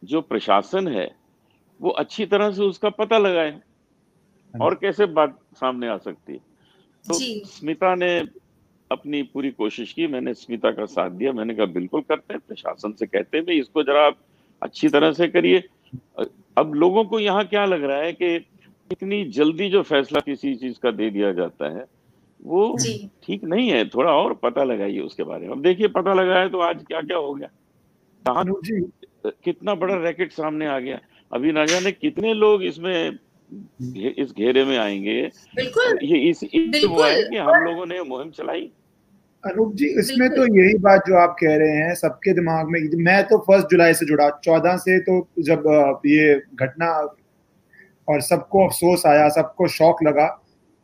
जो 0.03 0.21
प्रशासन 0.23 0.89
है 0.89 1.11
वो 1.81 1.91
अच्छी 1.93 2.27
तरह 2.27 2.51
से 2.53 2.63
उसका 2.63 2.91
पता 2.91 3.19
लगाए 3.19 3.51
हाँ 3.51 4.61
और 4.61 4.75
कैसे 4.75 5.07
बात 5.09 5.39
सामने 5.57 5.89
आ 5.89 5.97
सकती 5.99 6.33
है। 6.33 6.39
तो 7.05 7.15
स्मिता 7.49 7.95
ने 7.95 8.19
अपनी 8.91 9.23
पूरी 9.25 9.51
कोशिश 9.53 9.93
की 9.93 10.07
मैंने 10.07 10.35
स्मिता 10.35 10.71
का 10.71 10.85
साथ 10.87 11.11
दिया 11.11 11.33
मैंने 11.33 11.55
कहा 11.55 11.67
बिल्कुल 11.69 12.01
करते 12.03 12.35
हैं 12.35 12.41
प्रशासन 12.49 12.93
से 12.93 13.07
कहते 13.07 13.37
हैं 13.37 13.47
भाई 13.47 13.59
इसको 13.59 13.83
जरा 13.83 14.07
आप 14.07 14.17
अच्छी 14.63 14.89
तरह 14.89 15.13
से 15.13 15.29
करिए। 15.29 15.63
अब 16.57 16.75
लोगों 16.75 17.05
को 17.05 17.21
यहाँ 17.21 17.45
क्या 17.47 17.65
लग 17.65 17.85
रहा 17.85 17.99
है 17.99 18.13
कि 18.13 18.35
इतनी 18.91 19.25
जल्दी 19.31 19.69
जो 19.71 19.83
फैसला 19.83 20.21
किसी 20.21 20.55
चीज़ 20.55 20.79
का 20.79 20.91
दे 20.91 21.11
दिया 21.11 21.33
जाता 21.33 21.69
है 21.77 21.85
वो 22.41 22.77
ठीक 23.25 23.45
नहीं 23.45 23.69
है 23.71 23.85
थोड़ा 23.89 24.13
और 24.13 24.35
पता 24.35 24.65
लगाइए 24.65 25.01
उसके 25.01 25.23
बारे 25.23 25.47
में। 25.47 25.55
अब 25.55 25.63
देखिए 25.63 25.89
पता 25.89 26.15
लगाए 26.15 26.49
तो 26.49 26.61
आज 26.61 26.85
क्या 26.89 27.01
क्या 27.01 27.17
हो 27.17 27.35
गया। 27.35 27.49
कहा 28.25 28.43
कितना 29.45 29.75
बड़ा 29.75 29.97
रैकेट 30.05 30.33
सामने 30.33 30.67
आ 30.67 30.79
गया। 30.79 30.99
अभी 31.33 31.53
ना 31.53 31.65
जाने 31.67 31.93
कितने 31.93 32.35
लोग 32.35 32.63
इसमें 32.65 33.19
इस 34.19 34.33
घेरे 34.33 34.65
में 34.65 34.77
आएँगे। 34.79 35.19
ये 36.03 36.19
इस 36.31 36.41
हुआ 36.87 37.09
है 37.09 37.23
कि 37.23 37.37
हम 37.37 37.65
लोगों 37.65 37.87
ने 37.87 38.03
मुहिम 38.03 38.31
चलाई। 38.31 38.71
अनूप 39.45 39.75
जी 39.75 39.87
इसमें 40.01 40.29
तो 40.31 40.45
यही 40.57 40.79
बात 40.79 41.01
जो 41.09 41.17
आप 41.17 41.37
कह 41.41 41.57
रहे 41.57 41.77
हैं 41.77 41.95
सबके 41.95 42.33
दिमाग 42.33 42.69
में 42.69 42.81
मैं 43.05 43.23
तो 43.25 43.39
फ़र्स्ट 43.39 43.71
जुलाई 43.71 43.95
से 43.95 44.07
जुड़ा 44.07 44.29
चौदह 44.45 44.77
से 44.77 44.99
तो 45.01 45.27
जब 45.43 45.63
ये 46.07 46.35
घटना 46.55 46.91
और 48.09 48.21
सबको 48.21 48.67
अफसोस 48.67 49.07
आया 49.07 49.29
सबको 49.29 49.69
शौक 49.69 50.03
लगा 50.03 50.27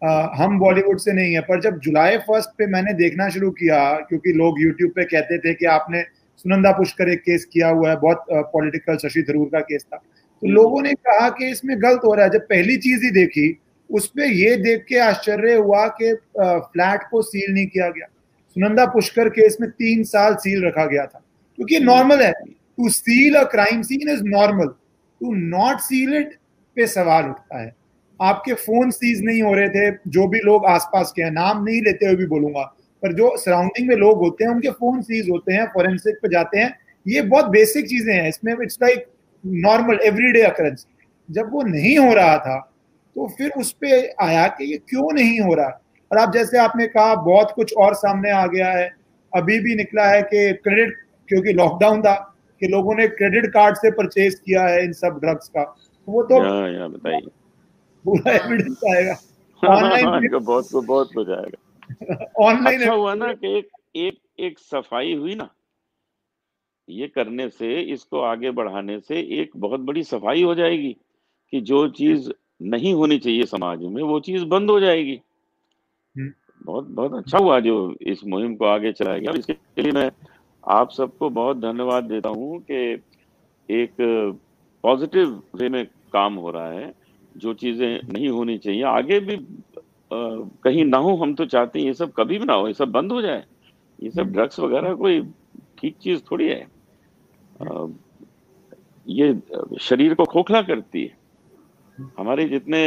हम 0.02 0.58
बॉलीवुड 0.58 0.98
से 0.98 1.12
नहीं 1.12 1.34
है 1.34 1.40
पर 1.40 1.60
जब 1.60 1.78
जुलाई 1.78 2.16
फ़र्स्ट 2.18 2.50
पे 2.58 2.66
मैंने 2.66 2.92
देखना 2.94 3.28
शुरू 3.28 3.50
किया 3.50 3.78
क्योंकि 4.08 4.32
लोग 4.32 4.60
यूट्यूब 4.60 4.90
पे 4.90 5.04
कहते 5.04 5.38
थे 5.38 5.54
कि 5.54 5.66
आपने 5.66 6.02
सुनंदा 6.38 6.72
पुष्कर 6.72 7.08
एक 7.08 7.20
केस 7.20 7.44
किया 7.44 7.68
हुआ 7.68 7.90
है 7.90 7.96
बहुत 7.96 8.24
पॉलिटिकल 8.52 8.96
शशि 8.98 9.22
थरूर 9.28 9.48
का 9.52 9.60
केस 9.60 9.84
था। 9.84 9.96
तो 9.96 10.48
लोगों 10.48 10.82
ने 10.82 10.92
कहा 11.06 11.28
कि 11.28 11.50
इसमें 11.50 11.76
गलत 11.82 12.00
हो 12.04 12.14
रहा 12.14 12.24
है। 12.24 12.30
जब 12.30 12.46
पहली 12.48 12.76
चीज़ 12.76 13.04
ही 13.04 13.10
देखी 13.10 13.48
उस 13.90 14.06
पर 14.08 14.22
ये 14.22 14.56
देख 14.56 14.84
के 14.88 14.98
आश्चर्य 14.98 15.54
हुआ 15.54 15.86
कि 16.00 16.12
फ्लैट 16.38 17.08
को 17.10 17.22
सील 17.22 17.52
नहीं 17.54 17.66
किया 17.66 17.88
गया। 17.88 18.06
सुनंदा 18.56 18.86
पुष्कर 18.86 19.28
केस 19.28 19.56
में 19.60 19.70
तीन 19.70 20.02
साल 20.04 20.34
सील 20.36 20.64
रखा 20.64 20.84
गया 20.86 21.06
था। 21.06 21.22
क्योंकि 21.58 21.78
नॉर्मल 21.80 22.22
है। 22.22 22.32
To 22.32 22.88
seal 22.88 23.34
a 23.34 23.42
crime 23.50 23.82
scene 23.82 24.08
is 24.10 24.22
normal 24.24 24.66
to 25.20 25.34
not 25.34 25.78
seal 25.80 26.14
it 26.16 26.34
पे 26.76 26.86
सवाल 26.86 27.24
उठता 27.24 27.62
है। 27.62 27.74
आपके 28.20 28.54
फ़ोन 28.54 28.90
सीज 28.90 29.22
नहीं 29.24 29.42
हो 29.42 29.52
रहे 29.54 29.68
थे, 29.68 29.90
जो 30.08 30.26
भी 30.28 30.38
लोग 30.40 30.66
आसपास 30.66 31.12
के 31.16 31.22
हैं, 31.22 31.30
नाम 31.30 31.62
नहीं 31.64 31.80
लेते 31.82 32.06
हुए 32.06 32.16
भी 32.16 32.26
बोलूँगा, 32.26 32.62
पर 33.02 33.12
जो 33.12 33.36
सराउंडिंग 33.36 33.88
में 33.88 33.96
लोग 33.96 34.18
होते 34.18 34.44
हैं, 34.44 34.50
उनके 34.50 34.70
फ़ोन 34.70 35.02
सीज 35.02 35.30
होते 35.30 35.52
हैं 35.52 35.66
फॉरेंसिक 35.74 36.18
पे 36.22 36.28
जाते 36.28 36.58
हैं, 36.58 36.72
ये 37.06 37.22
बहुत 37.22 37.46
बेसिक 37.50 37.88
चीज़ें 37.88 38.14
हैं, 38.14 38.28
इसमें 38.28 38.52
it's 38.54 38.78
like 38.82 39.06
normal 39.44 39.98
everyday 40.04 40.42
occurrence 40.42 40.86
जब 41.28 41.52
वो 41.52 41.62
नहीं 41.64 41.96
हो 41.98 42.12
रहा 42.14 42.38
था 42.38 42.58
तो 43.16 43.26
फिर 43.28 43.50
उस 43.58 43.70
पर 43.74 44.14
आया 44.22 44.46
कि 44.48 44.64
ये 44.64 44.76
क्यों 44.88 45.12
नहीं 45.14 45.38
हो 45.40 45.54
रहा? 45.54 45.80
और 46.10 46.18
आप 46.18 46.32
जैसे 46.32 46.58
आपने 46.58 46.86
कहा, 46.86 47.14
बहुत 47.14 47.52
कुछ 47.56 47.72
और 47.74 47.94
सामने 47.94 48.30
आ 48.30 48.46
गया 48.46 48.70
है, 48.70 48.90
अभी 49.32 49.58
भी 49.60 49.74
निकला 49.74 50.06
है 50.06 50.22
कि 50.24 50.52
क्रेडिट 50.54 50.94
क्योंकि 51.28 51.52
लॉकडाउन 51.52 52.02
था, 52.02 52.14
कि 52.62 52.66
लोगों 52.68 52.94
ने 52.94 53.06
क्रेडिट 53.08 53.46
कार्ड 53.52 53.76
से 53.76 53.90
परचेज 53.92 54.34
किया 54.36 54.62
है 54.62 54.84
इन 54.84 54.92
सब 54.92 55.18
ड्रग्स 55.22 55.48
का। 55.48 55.62
वो 56.08 56.22
तो 56.22 56.40
बताइए। 56.88 57.28
पूरा 58.06 58.32
एविडेंस 58.32 58.80
आएगा। 58.90 59.14
ऑनलाइन 59.62 60.38
बहुत 60.38 60.68
बहुत 60.74 61.10
हो 61.16 61.24
जाएगा। 61.24 62.32
ऑनलाइन 62.38 62.80
अच्छा 62.80 62.92
हुआ 62.92 63.14
ना 63.14 63.32
कि 63.32 63.58
एक 63.58 63.68
एक 63.96 64.18
एक 64.40 64.58
सफ़ाई 64.58 65.14
हुई 65.14 65.34
ना 65.34 65.48
ये 66.88 67.06
करने 67.08 67.48
से 67.48 67.80
इसको 67.80 68.20
आगे 68.20 68.50
बढ़ाने 68.50 69.00
से 69.00 69.20
एक 69.40 69.50
बहुत 69.56 69.80
बड़ी 69.80 70.02
सफ़ाई 70.02 70.42
हो 70.42 70.54
जाएगी 70.54 70.96
कि 71.52 71.60
जो 71.60 71.88
चीज़ 71.88 72.30
नहीं 72.62 72.94
होनी 72.94 73.18
चाहिए 73.18 73.44
समाज 73.44 73.82
में 73.82 74.02
वो 74.02 74.20
चीज़ 74.20 74.44
बंद 74.44 74.70
हो 74.70 74.80
जाएगी। 74.80 75.20
हम्म। 76.18 76.32
बहुत 76.64 76.84
बहुत 76.84 77.14
अच्छा 77.14 77.38
हुआ 77.38 77.60
जो 77.60 77.96
इस 78.02 78.24
मुहिम 78.24 78.56
को 78.56 78.64
आगे 78.64 78.92
चलाया 78.92 79.18
गया। 79.18 79.32
इसके 79.32 79.82
लिए 79.82 79.92
मैं 79.92 80.10
आप 80.68 80.90
सबको 80.90 81.30
बहुत 81.30 81.56
धन्यवाद 81.56 82.04
देता 82.04 82.28
हूँ 82.28 82.58
कि 82.70 83.02
एक 83.70 83.92
पॉजिटिव 84.82 85.42
वे 85.54 85.68
में 85.68 85.86
काम 86.12 86.34
हो 86.34 86.50
रहा 86.50 86.70
है। 86.70 87.05
जो 87.36 87.54
चीज़ें 87.54 88.00
नहीं 88.12 88.28
होनी 88.28 88.56
चाहिए। 88.58 88.82
आगे 88.84 89.20
भी 89.20 89.34
आ, 89.34 90.18
कहीं 90.64 90.84
ना 90.84 90.98
हो 90.98 91.14
हम 91.16 91.34
तो 91.34 91.44
चाहते 91.46 91.78
हैं 91.78 91.86
ये 91.86 91.94
सब 91.94 92.12
कभी 92.12 92.38
भी 92.38 92.44
ना 92.44 92.54
हो 92.54 92.66
ये 92.68 92.74
सब 92.74 92.90
बंद 92.92 93.12
हो 93.12 93.20
जाए। 93.22 93.44
ये 93.98 94.10
सब 94.10 94.32
ड्रग्स 94.32 94.60
हम्म। 94.60 94.68
वगैरह 94.68 94.94
कोई 94.94 95.20
ठीक 95.78 95.96
चीज़ 96.02 96.20
थोड़ी 96.30 96.48
है। 96.48 96.60
आ, 97.62 97.86
ये 99.06 99.34
शरीर 99.80 100.14
को 100.14 100.24
खोखला 100.26 100.62
करती 100.62 101.02
है। 101.02 101.14
हमारे 102.18 102.44
जितने 102.48 102.80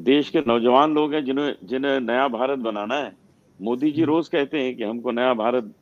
देश 0.00 0.28
के 0.30 0.40
नौजवान 0.46 0.94
लोग 0.94 1.14
हैं 1.14 1.24
जिन्हें 1.24 1.54
जिन्हें 1.64 1.98
नया 2.00 2.26
भारत 2.28 2.58
बनाना 2.58 2.94
है 2.94 3.12
मोदी 3.60 3.90
जी 3.90 4.04
रोज 4.04 4.28
कहते 4.28 4.60
हैं 4.60 4.76
कि 4.76 4.82
हमको 4.82 5.10
नया 5.12 5.32
भारत 5.34 5.72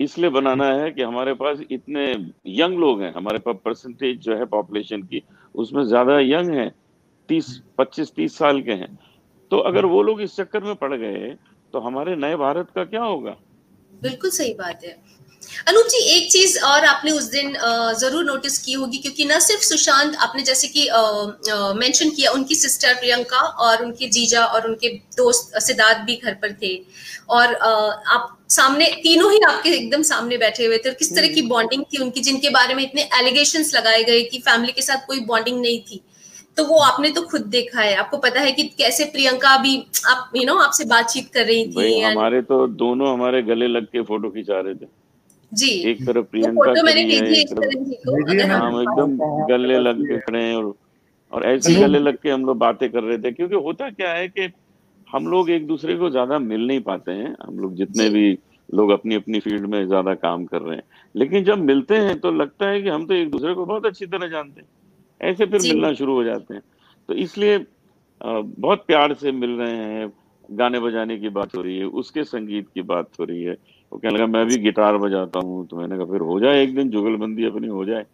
इसलिए 0.00 0.30
बनाना 0.30 0.66
है 0.72 0.90
कि 0.90 1.02
हमारे 1.02 1.34
पास 1.34 1.60
इतने 1.70 2.06
यंग 2.52 2.78
लोग 2.78 3.02
हैं 3.02 3.12
हमारे 3.14 3.38
पास 3.38 3.56
परसेंटेज 3.64 4.18
जो 4.20 4.36
है 4.36 4.44
पॉपुलेशन 4.46 5.02
की 5.02 5.22
उसमें 5.54 5.84
ज़्यादा 5.84 6.18
यंग 6.20 6.50
है। 6.50 6.72
तीस 7.28 7.46
पच्चीस 7.78 8.12
तीस 8.16 8.38
साल 8.38 8.60
के 8.62 8.72
हैं। 8.74 8.98
तो 9.50 9.58
अगर 9.62 9.84
वो 9.86 10.02
लोग 10.02 10.20
इस 10.22 10.36
चक्कर 10.36 10.62
में 10.62 10.74
पड़ 10.76 10.94
गए 10.94 11.34
तो 11.74 11.80
हमारे 11.80 12.16
नए 12.16 12.36
भारत 12.38 12.66
का 12.74 12.84
क्या 12.86 13.02
होगा? 13.02 13.36
बिल्कुल 13.92 14.30
सही 14.32 14.54
बात 14.54 14.84
है। 14.84 15.02
अनूप 15.68 15.86
जी 15.86 15.98
एक 16.10 16.30
चीज़ 16.32 16.58
और 16.64 16.84
आपने 16.84 17.10
उस 17.12 17.24
दिन 17.30 17.52
ज़रूर 17.98 18.24
नोटिस 18.24 18.58
की 18.58 18.72
होगी 18.72 18.98
क्योंकि 18.98 19.24
न 19.24 19.38
सिर्फ़ 19.40 19.62
सुशांत 19.64 20.14
आपने 20.16 20.42
जैसे 20.42 20.68
कि 20.68 20.88
मेंशन 21.80 22.10
किया 22.10 22.30
उनकी 22.30 22.54
सिस्टर 22.54 22.94
प्रियंका 22.94 23.40
और 23.66 23.84
उनके 23.84 24.08
जीजा 24.08 24.44
और 24.46 24.68
उनके 24.68 24.88
दोस्त 25.16 25.58
सिद्धार्थ 25.60 25.98
भी 26.06 26.16
घर 26.16 26.34
पर 26.42 26.52
थे। 26.62 26.74
और 27.30 27.54
आप 27.54 28.30
सामने 28.50 28.86
तीनों 29.02 29.30
ही 29.32 29.38
आपके 29.48 29.70
एकदम 29.70 30.02
सामने 30.04 30.36
बैठे 30.38 30.66
हुए 30.66 30.78
थे। 30.78 30.88
और 30.88 30.94
किस 30.94 31.14
तरह 31.14 31.34
की 31.34 31.42
बॉन्डिंग 31.44 31.80
हम्म। 31.80 31.90
थी 31.92 32.02
उनकी 32.04 32.20
जिनके 32.20 32.50
बारे 32.50 32.74
में 32.74 32.82
इतने 32.82 33.08
एलिगेशन 33.20 33.64
लगाए 33.74 34.02
गए 34.04 34.22
कि 34.24 34.38
फैमिली 34.40 34.72
के 34.72 34.82
साथ 34.82 35.06
कोई 35.06 35.20
बॉन्डिंग 35.26 35.60
नहीं 35.60 35.80
थी। 35.82 36.00
तो 36.56 36.64
वो 36.64 36.78
आपने 36.78 37.10
तो 37.10 37.22
खुद 37.22 37.42
देखा 37.42 37.80
है। 37.80 37.94
आपको 37.96 38.18
पता 38.18 38.40
है 38.40 38.52
कि 38.52 38.62
कैसे 38.78 39.04
प्रियंका 39.04 39.56
भी 39.56 39.76
आप 40.08 40.30
यू 40.36 40.44
नो 40.44 40.58
आपसे 40.58 40.84
बातचीत 40.84 41.28
कर 41.28 41.44
रही 41.46 41.64
थी 41.66 42.00
हमारे 42.00 42.42
तो 42.42 42.66
दोनों 42.66 43.12
हमारे 43.12 43.42
गले 43.42 43.66
लग 43.66 43.86
के 43.86 44.02
फ़ोटो 44.02 44.30
खिंचा 44.30 44.60
रहे 44.60 44.74
थे। 44.74 44.86
जी। 45.52 45.70
एक 45.90 46.06
तरफ़ 46.06 46.24
प्रियंका 46.26 46.70
हम 48.56 48.80
एकदम 48.80 49.16
गले 49.48 49.78
लग 49.78 50.02
के 50.02 50.18
खड़े 50.18 50.42
हैं 50.42 50.54
और 50.56 50.74
और 51.32 51.44
ऐसे 51.44 51.74
गले 51.74 51.98
लग 51.98 52.16
के 52.16 52.30
हम 52.30 52.44
लोग 52.44 52.58
बातें 52.58 52.90
कर 52.92 53.02
रहे 53.02 53.18
थे 53.18 53.30
क्योंकि 53.32 53.54
होता 53.54 53.88
क्या 53.90 54.12
है 54.12 54.28
कि 54.28 54.48
हम 55.08 55.26
लोग 55.26 55.50
एक 55.50 55.66
दूसरे 55.66 55.96
को 55.96 56.10
ज़्यादा 56.10 56.38
मिल 56.38 56.66
नहीं 56.66 56.80
पाते 56.80 57.12
हैं। 57.12 57.34
हम 57.46 57.58
लोग 57.58 57.74
जितने 57.74 58.08
भी 58.08 58.38
लोग 58.74 58.90
अपनी 58.90 59.14
अपनी 59.14 59.40
फ़ील्ड 59.40 59.66
में 59.66 59.86
ज़्यादा 59.86 60.14
काम 60.14 60.44
कर 60.44 60.62
रहे 60.62 60.76
हैं। 60.76 60.82
लेकिन 61.14 61.44
जब 61.44 61.58
मिलते 61.58 61.96
हैं 61.96 62.18
तो 62.20 62.30
लगता 62.30 62.68
है 62.68 62.82
कि 62.82 62.88
हम 62.88 63.06
तो 63.06 63.14
एक 63.14 63.30
दूसरे 63.30 63.54
को 63.54 63.64
बहुत 63.66 63.86
अच्छी 63.86 64.06
तरह 64.06 64.28
जानते 64.28 64.60
हैं। 64.60 64.68
ऐसे 65.20 65.46
फिर 65.46 65.62
मिलना 65.62 65.92
शुरू 65.94 66.14
हो 66.14 66.24
जाते 66.24 66.54
हैं। 66.54 66.62
तो 67.08 67.14
इसलिए 67.16 67.58
बहुत 68.20 68.84
प्यार 68.86 69.14
से 69.14 69.32
मिल 69.32 69.50
रहे 69.50 69.76
हैं 69.76 70.12
गाने 70.48 70.80
बजाने 70.80 71.16
की 71.18 71.28
बात 71.30 71.56
हो 71.56 71.62
रही 71.62 71.78
है 71.78 71.84
उसके 72.00 72.24
संगीत 72.24 72.68
की 72.74 72.82
बात 72.84 73.08
हो 73.20 73.24
रही 73.24 73.42
है। 73.42 73.52
वो 73.52 73.98
कहने 73.98 74.14
लगा 74.14 74.26
मैं 74.28 74.44
भी 74.46 74.58
गिटार 74.58 74.96
बजाता 74.98 75.40
हूँ। 75.40 75.66
तो 75.66 75.76
मैंने 75.76 75.96
कहा 75.96 76.06
फिर 76.06 76.20
हो 76.22 76.38
जाए 76.40 76.62
एक 76.62 76.74
दिन 76.74 76.90
जुगलबंदी 76.90 77.44
अपनी 77.46 77.68
हो 77.68 77.84
जाए। 77.84 78.04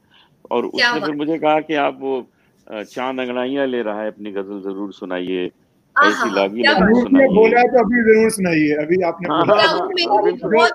और 0.51 0.67
उसने 0.67 1.01
फिर 1.01 1.15
मुझे 1.15 1.39
कहा 1.39 1.61
कि 1.61 1.75
आप 1.77 1.99
वो 2.01 2.21
चाँद 2.67 3.21
अंगड़ाइयाँ 3.21 3.67
ले 3.67 3.83
रहा 3.83 4.01
है 4.03 4.11
अपनी 4.11 4.33
गज़ल 4.33 4.61
ज़रूर 4.63 4.93
सुनाइए। 4.93 5.51
ऐसी 6.03 6.29
लागी 6.35 6.63
सुनाइए 6.63 7.29
बोला 7.35 7.63
तो 7.73 7.79
अभी 7.79 8.03
ज़रूर 8.05 8.31
सुनाइए 8.31 8.75
अभी 8.83 9.01
आपने 9.09 9.27
बोला 9.31 10.67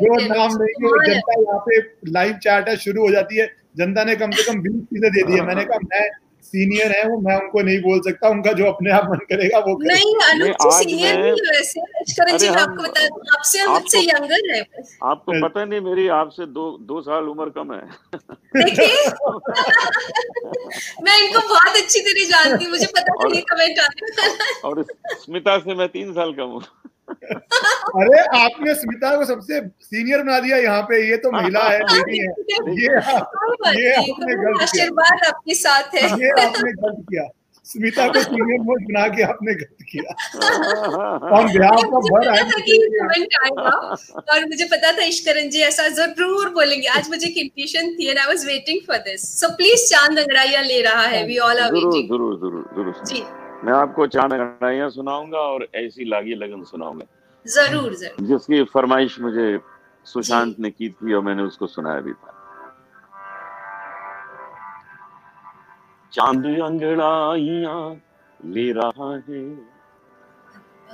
जो 0.00 0.16
नाम 0.24 0.50
नहीं 0.54 0.74
है 0.82 0.90
जनता 1.06 1.40
यहाँ 1.40 1.58
पे 1.68 1.78
लाइव 2.10 2.32
चैट 2.44 2.68
है 2.68 2.76
शुरू 2.78 3.02
हो 3.02 3.10
जाती 3.10 3.38
है। 3.38 3.46
जनता 3.76 4.04
ने 4.04 4.14
कम 4.16 4.30
से 4.30 4.42
कम 4.42 4.60
बीस 4.62 4.82
चीज़ें 4.84 5.10
दे 5.10 5.22
दी 5.22 5.32
है। 5.32 5.46
मैंने 5.46 5.64
कहा 5.64 5.78
मैं 5.84 6.04
सीनियर 6.44 6.92
है 6.92 7.04
वो 7.08 7.18
मैं 7.20 7.36
उनको 7.36 7.60
नहीं 7.62 7.78
बोल 7.82 8.00
सकता 8.00 8.28
उनका 8.28 8.52
जो 8.52 8.64
अपने 8.66 8.90
आप 8.92 9.04
मन 9.10 9.18
करेगा 9.30 9.58
वो 9.66 9.74
करे। 9.76 9.94
नहीं 9.94 10.14
अनूप 10.24 10.56
जी 10.62 10.70
सीनियर 10.78 11.18
नहीं 11.20 11.32
वैसे। 11.48 11.80
करण 12.12 12.36
जी 12.38 12.46
आपको 12.46 12.82
बता 12.82 13.04
आपसे 13.36 13.66
मुझसे 13.66 14.00
यंगर 14.00 14.52
है। 14.54 14.60
आपको 15.10 15.32
पता 15.48 15.64
नहीं 15.64 15.80
मेरी 15.80 16.08
आपसे 16.18 16.46
दो 16.58 16.70
दो 16.90 17.00
साल 17.02 17.28
उम्र 17.28 17.48
कम 17.58 17.72
है। 17.74 17.80
देखिए। 18.56 18.88
मैं 21.04 21.18
इनको 21.22 21.40
बहुत 21.48 21.76
अच्छी 21.76 22.00
तरह 22.00 22.24
जानती 22.30 22.64
हूँ 22.64 22.70
मुझे 22.72 22.86
पता 22.98 23.28
नहीं 23.28 23.42
कमेंट 23.52 23.78
आता 23.80 24.68
और 24.68 24.84
स्मिता 25.24 25.58
से 25.58 25.74
मैं 25.74 25.88
तीन 25.88 26.12
साल 26.12 26.32
कम 26.34 26.48
हूँ। 26.56 26.62
अरे 27.04 28.18
आपने 28.38 28.74
स्मिता 28.74 29.14
को 29.16 29.24
सबसे 29.26 29.60
सीनियर 29.60 30.22
बना 30.22 30.38
दिया 30.40 30.56
यहाँ 30.58 30.82
पे 30.88 31.00
ये 31.08 31.16
तो 31.18 31.30
महिला 31.32 31.62
है 31.62 31.78
बेटी 31.84 32.18
है। 32.18 32.28
ये 32.80 32.88
ये 33.76 33.94
आपने 33.94 34.34
गलत 34.36 34.62
आशीर्वाद 34.62 35.24
आपके 35.28 35.54
साथ 35.56 35.94
है। 35.94 36.04
ये 36.20 36.30
आपने 36.42 36.72
गलत 36.72 37.00
किया। 37.10 37.26
स्मिता 37.66 38.06
को 38.08 38.20
सीनियर 38.22 38.60
मोस्ट 38.62 38.84
बना 38.88 39.06
के 39.08 39.22
आपने 39.24 39.54
गलत 39.54 39.84
किया। 39.90 40.10
और 41.28 41.46
बिहार 41.52 41.84
का 41.84 42.00
भर 42.08 42.28
आएगा 42.30 42.56
और 44.32 44.44
मुझे 44.46 44.64
पता 44.72 44.92
था 44.92 45.04
ईश्वरन 45.04 45.48
जी 45.50 45.60
ऐसा 45.68 45.88
ज़रूर 46.00 46.48
बोलेंगे। 46.54 46.88
आज 46.88 47.08
मुझे 47.10 47.26
एक 47.28 47.38
इंट्यूशन 47.38 47.94
थी 47.94 48.10
and 48.10 48.18
I 48.18 48.26
was 48.26 48.46
waiting 48.46 48.80
for 48.88 48.98
this 49.06 49.30
so 49.40 49.48
please 49.56 49.88
चाँद 49.90 50.18
अंगड़ाइया 50.18 50.60
ले 50.62 50.82
रहा 50.82 51.06
है 51.06 51.24
वी 51.26 51.38
ऑल 51.48 51.58
आर 51.60 51.72
वेटिंग 51.72 52.08
ज़रूर 52.08 52.36
ज़रूर 52.38 52.62
ज़रूर 52.76 52.94
जी। 53.04 53.24
मैं 53.64 53.72
आपको 53.72 54.06
चाँद 54.06 54.32
अंगड़ाइया 54.32 54.88
सुनाऊँगा 54.88 55.38
और 55.38 55.66
ऐसी 55.74 56.04
लागी 56.04 56.34
लगन 56.34 56.62
सुनाऊँगा। 56.64 57.06
ज़रूर 57.46 57.94
ज़रूर। 57.94 58.26
जिसकी 58.26 58.62
फरमाइश 58.64 59.20
मुझे 59.20 59.60
सुशांत 60.06 60.56
ने 60.58 60.70
की 60.70 60.88
थी 60.88 61.14
और 61.14 61.22
मैंने 61.22 61.42
उसको 61.42 61.66
सुनाया 61.66 62.00
भी 62.00 62.12
था। 62.12 62.32
चाँद 66.12 66.46
अंगड़ाइया 66.46 67.76
ले 68.40 68.72
रहा 68.72 69.10
है। 69.28 69.44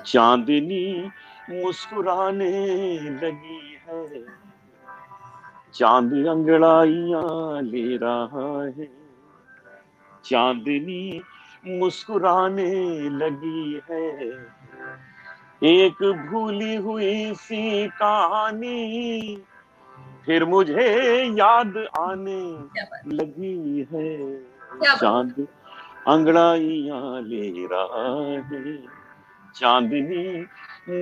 चांदनी 0.06 1.10
मुस्कुराने 1.50 2.50
लगी 3.00 3.78
है। 3.88 4.24
चाँद 5.74 6.12
अंगड़ाइया 6.26 7.24
ले 7.60 7.96
रहा 7.96 8.62
है। 8.62 8.88
चांदनी 10.24 11.22
मुस्कुराने 11.66 12.72
लगी 13.10 13.80
है। 13.90 14.10
एक 15.62 16.28
भूली 16.30 16.76
हुई 16.76 17.34
सी 17.34 17.88
कहानी 17.88 19.36
फिर 20.26 20.44
मुझे 20.44 20.88
याद 21.24 21.86
आने 21.98 22.42
लगी 23.16 23.86
है। 23.94 24.42
चाँद 24.96 25.46
अंगड़ाइया 26.08 27.20
ले 27.20 27.66
रहा 27.66 28.14
है। 28.48 28.76
चांदनी 29.54 30.46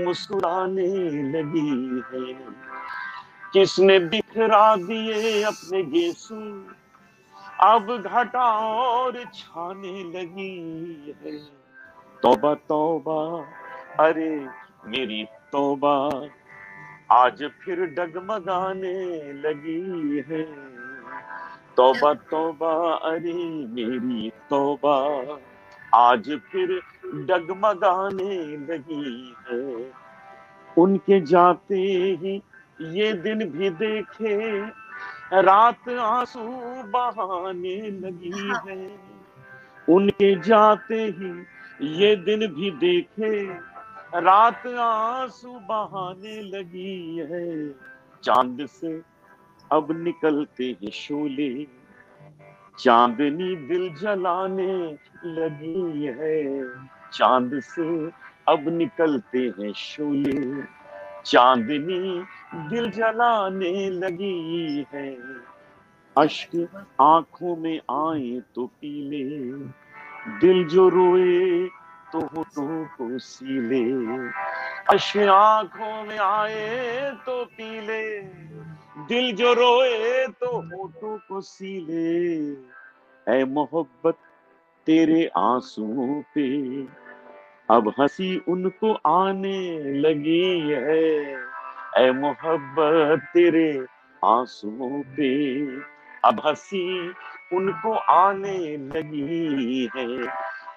मुस्कुराने 0.05 0.89
लगी 1.33 2.03
है। 2.13 2.35
किसने 3.53 3.99
बिखरा 3.99 4.77
दिए 4.77 5.43
अपने 5.43 5.83
गेसू 5.83 6.37
अब 7.61 8.03
घटा 8.07 8.45
और 8.69 9.25
छाने 9.35 10.03
लगी 10.05 11.17
है। 11.25 11.39
तौबा 12.23 12.55
तौबा, 12.55 13.47
अरे 14.01 14.47
मेरी 14.87 15.25
तौबा, 15.25 16.29
आज 17.11 17.51
फिर 17.65 17.81
डगमगाने 17.81 19.33
लगी 19.33 20.25
है। 20.29 20.43
तौबा 21.77 22.15
तौबा, 22.15 22.95
अरे 22.95 23.33
मेरी 23.69 24.31
तोबा, 24.31 24.97
आज 25.95 26.41
फिर 26.53 26.81
डगमगाने 27.15 28.57
लगी 28.57 29.35
है। 29.49 29.93
उनके 30.79 31.21
जाते 31.21 31.75
ही 32.23 32.43
ये 32.81 33.13
दिन 33.13 33.39
भी 33.39 33.71
देखे 33.71 34.35
रात 35.33 35.89
आँसू 35.89 36.41
बहाने 36.83 37.91
लगी 37.91 38.51
है। 38.67 38.99
उनके 39.89 40.35
जाते 40.41 40.95
ही 40.95 41.45
ये 41.99 42.17
दिन 42.17 42.47
भी 42.47 42.71
देखे। 42.71 43.45
रात 44.21 44.67
आँसू 44.67 45.53
बहाने 45.53 46.43
लगी 46.43 47.19
है। 47.19 47.71
चाँद 48.23 48.67
से 48.67 49.03
अब 49.73 49.87
निकलते 49.93 50.77
हैं 50.83 50.91
शोले। 50.91 51.67
चांदनी 52.79 53.57
दिल 53.57 53.95
जलाने 53.95 54.99
लगी 55.25 56.05
है। 56.05 56.69
चाँद 57.13 57.61
से 57.61 58.07
अब 58.49 58.69
निकलते 58.69 59.39
हैं 59.39 59.73
शोले। 59.73 60.63
चांदनी 61.25 62.25
दिल 62.55 62.91
जलाने 62.91 63.91
लगी 63.91 64.87
है। 64.95 65.17
अश्क 66.19 66.87
आँखों 67.01 67.57
में 67.57 67.79
आए 67.79 68.43
तो 68.55 68.67
पीले। 68.67 69.41
दिल 70.39 70.69
जो 70.69 70.89
रोए 70.89 71.69
तो 72.13 72.21
होठों 72.21 72.85
को 72.85 73.19
सीले। 73.19 74.15
अश्क 74.95 75.17
आँखों 75.17 76.05
में 76.05 76.19
आए 76.19 77.11
तो 77.27 77.45
पीले। 77.45 78.21
दिल 78.99 79.33
जो 79.37 79.53
रोए 79.53 80.27
तो 80.27 80.61
होठों 80.61 81.19
को 81.19 81.41
सीले। 81.41 82.53
ऐ 83.29 83.45
मोहब्बत 83.45 84.15
तेरे 84.87 85.27
आंसुओं 85.27 86.23
पे। 86.35 86.83
अब 87.71 87.93
हँसी 88.01 88.39
उनको 88.49 88.95
आने 88.95 89.79
लगी 90.01 90.61
है। 90.61 91.48
ऐ 91.99 92.11
मोहब्बत 92.11 93.21
तेरे 93.35 93.87
आंसुओं 94.25 95.03
पे। 95.03 95.65
अब 96.25 96.43
हँसी 96.47 97.15
उनको 97.53 97.93
आने 97.95 98.77
लगी 98.77 99.91
है। 99.97 100.09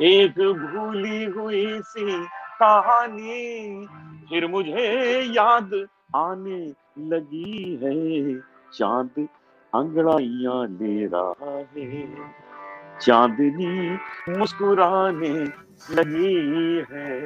एक 0.02 0.32
भूली 0.32 1.26
हुई 1.26 1.82
सी 1.82 2.26
कहानी 2.60 3.86
फिर 4.30 4.48
मुझे 4.48 5.22
याद 5.22 5.88
आने 6.16 6.74
लगी 7.00 7.80
है। 7.84 8.40
चाँद 8.74 9.28
अंगड़ाइया 9.76 10.64
ले 10.64 11.06
रहा 11.06 11.58
है। 11.78 12.32
चांदनी 13.02 13.98
मुस्कुराने 14.38 15.34
लगी 15.96 16.84
है। 16.92 17.22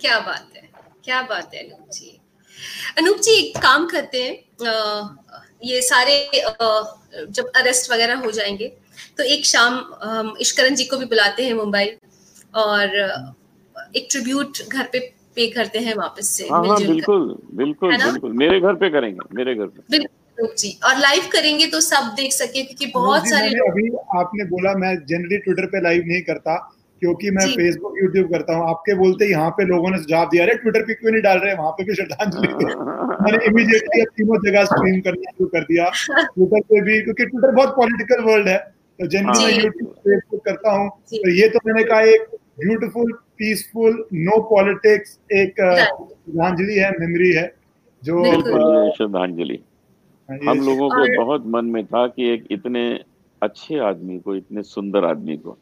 क्या 0.00 0.18
बात 0.20 0.48
है? 0.56 0.62
क्या 1.04 1.22
बात 1.22 1.54
है 1.54 1.62
अनूप 1.62 1.90
जी? 1.92 2.18
अनूप 2.98 3.16
जी 3.16 3.32
एक 3.32 3.56
काम 3.58 3.86
करते 3.86 4.22
हैं। 4.22 4.66
आ, 4.68 5.08
ये 5.64 5.80
सारे 5.82 6.16
आ, 6.40 6.82
जब 7.30 7.50
अरेस्ट 7.56 7.90
वगैरह 7.92 8.18
हो 8.18 8.30
जाएँगे 8.30 8.68
तो 9.18 9.24
एक 9.24 9.46
शाम 9.46 9.74
हम 10.02 10.34
इश्करन 10.40 10.74
जी 10.74 10.84
को 10.84 10.96
भी 10.96 11.04
बुलाते 11.04 11.44
हैं 11.44 11.54
मुंबई 11.54 11.86
और 12.54 12.96
एक 13.96 14.08
ट्रिब्यूट 14.10 14.58
घर 14.68 14.88
पे 14.92 14.98
पे 15.36 15.46
करते 15.46 15.78
हैं 15.78 15.94
वापस 15.94 16.28
से 16.28 16.48
हाँ 16.48 16.66
हाँ 16.66 16.76
बिल्कुल 16.78 17.24
बिल्कुल 17.52 17.96
बिल्कुल। 17.96 18.32
मेरे 18.32 18.60
घर 18.60 18.74
पे 18.74 18.88
करेंगे 18.90 19.34
मेरे 19.34 19.54
घर 19.54 19.66
पे। 19.66 19.98
जी। 20.58 20.70
और 20.84 20.98
लाइव 20.98 21.28
करेंगे 21.32 21.66
तो 21.66 21.80
सब 21.80 22.12
देख 22.16 22.32
सके 22.32 22.62
क्योंकि 22.62 22.86
बहुत 22.86 23.28
सारे 23.28 23.48
अभी 23.68 23.88
आपने 24.18 24.44
बोला 24.44 24.72
मैं 24.78 24.94
जनरली 25.06 25.38
ट्विटर 25.38 25.66
पे 25.66 25.82
लाइव 25.82 26.02
नहीं 26.06 26.22
करता। 26.22 26.56
क्योंकि 27.02 27.30
मैं 27.30 27.46
फेसबुक 27.46 27.94
यूट्यूब 28.02 28.30
करता 28.30 28.54
हूँ। 28.56 28.68
आपके 28.68 28.94
बोलते 28.94 29.24
ही 29.24 29.30
यहाँ 29.30 29.50
पे 29.50 29.64
लोगों 29.64 29.90
ने 29.90 29.98
सुझाव 29.98 30.28
दिया 30.28 30.44
अरे 30.44 30.54
ट्विटर 30.54 30.82
पे 30.82 30.94
क्यों 30.94 31.12
नहीं 31.12 31.22
डाल 31.22 31.38
रहे 31.38 31.54
वहाँ 31.54 31.70
पे 31.72 31.84
भी 31.84 31.94
श्रद्धांजलि 31.94 32.48
मैंने 33.26 33.44
इमीडिएटली 33.46 34.04
तीनों 34.16 34.38
जगह 34.46 34.64
स्ट्रीम 34.64 35.00
करना 35.00 35.30
शुरू 35.30 35.48
कर 35.48 35.64
दिया। 35.64 35.88
ट्विटर 36.08 36.60
पे 36.62 36.80
भी 36.80 37.00
क्योंकि 37.02 37.26
ट्विटर 37.26 37.54
बहुत 37.54 37.76
पॉलिटिकल 37.76 38.22
वर्ल्ड 38.24 38.48
है। 38.48 38.58
तो 38.98 39.06
जनरली 39.06 39.44
मैं 39.46 39.62
यूट्यूब 39.64 39.92
फेसबुक 40.06 40.44
करता 40.44 40.72
हूँ। 40.72 40.88
तो 41.12 41.30
ये 41.30 41.48
तो 41.48 41.58
मैंने 41.66 41.84
कहा 41.84 42.00
एक 42.14 42.26
ब्यूटिफुल 42.60 43.12
पीसफुल 43.38 44.04
नो 44.14 44.38
पॉलिटिक्स 44.50 45.18
एक 45.32 45.54
श्रद्धांजलि 45.60 46.78
है 46.78 46.90
मेमोरी 47.00 47.32
है 47.32 47.46
जो 48.02 48.22
श्रद्धांजलि। 48.96 49.58
हम 50.28 50.60
लोगों 50.60 50.88
को 50.90 51.24
बहुत 51.24 51.42
मन 51.46 51.64
में 51.64 51.84
था 51.86 52.06
कि 52.06 52.28
एक 52.30 52.46
इतने 52.50 52.88
अच्छे 53.42 53.78
आदमी 53.78 54.18
को 54.18 54.34
इतने 54.36 54.62
सुंदर 54.62 55.04
आदमी 55.04 55.36
को 55.36 55.58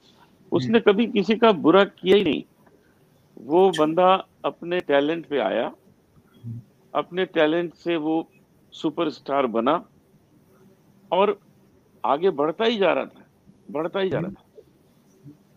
उसने 0.54 0.80
कभी 0.80 1.06
किसी 1.06 1.34
का 1.36 1.52
बुरा 1.52 1.84
किया 1.84 2.16
ही 2.16 2.24
नहीं। 2.24 2.42
वो 3.36 3.70
बंदा 3.70 4.12
अपने 4.44 4.80
टैलेंट 4.80 5.26
पे 5.26 5.38
आया 5.38 5.72
अपने 6.94 7.24
टैलेंट 7.24 7.74
से 7.74 7.96
वो 7.96 8.26
सुपरस्टार 8.72 9.46
बना 9.46 9.84
और 11.10 11.38
आगे 12.04 12.30
बढ़ता 12.30 12.64
ही 12.64 12.76
जा 12.76 12.92
रहा 12.92 13.04
था 13.04 13.24
बढ़ता 13.70 14.00
ही 14.00 14.10
जा 14.10 14.18
रहा 14.18 14.30
था। 14.30 14.42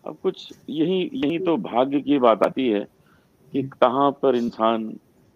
अब 0.06 0.16
कुछ 0.22 0.52
यही 0.70 1.10
यही 1.14 1.38
तो 1.38 1.56
भाग्य 1.56 2.00
की 2.00 2.18
बात 2.18 2.42
आती 2.42 2.68
है 2.68 2.86
कि 3.52 3.62
कहाँ 3.82 4.10
पर 4.22 4.36
इंसान 4.36 4.88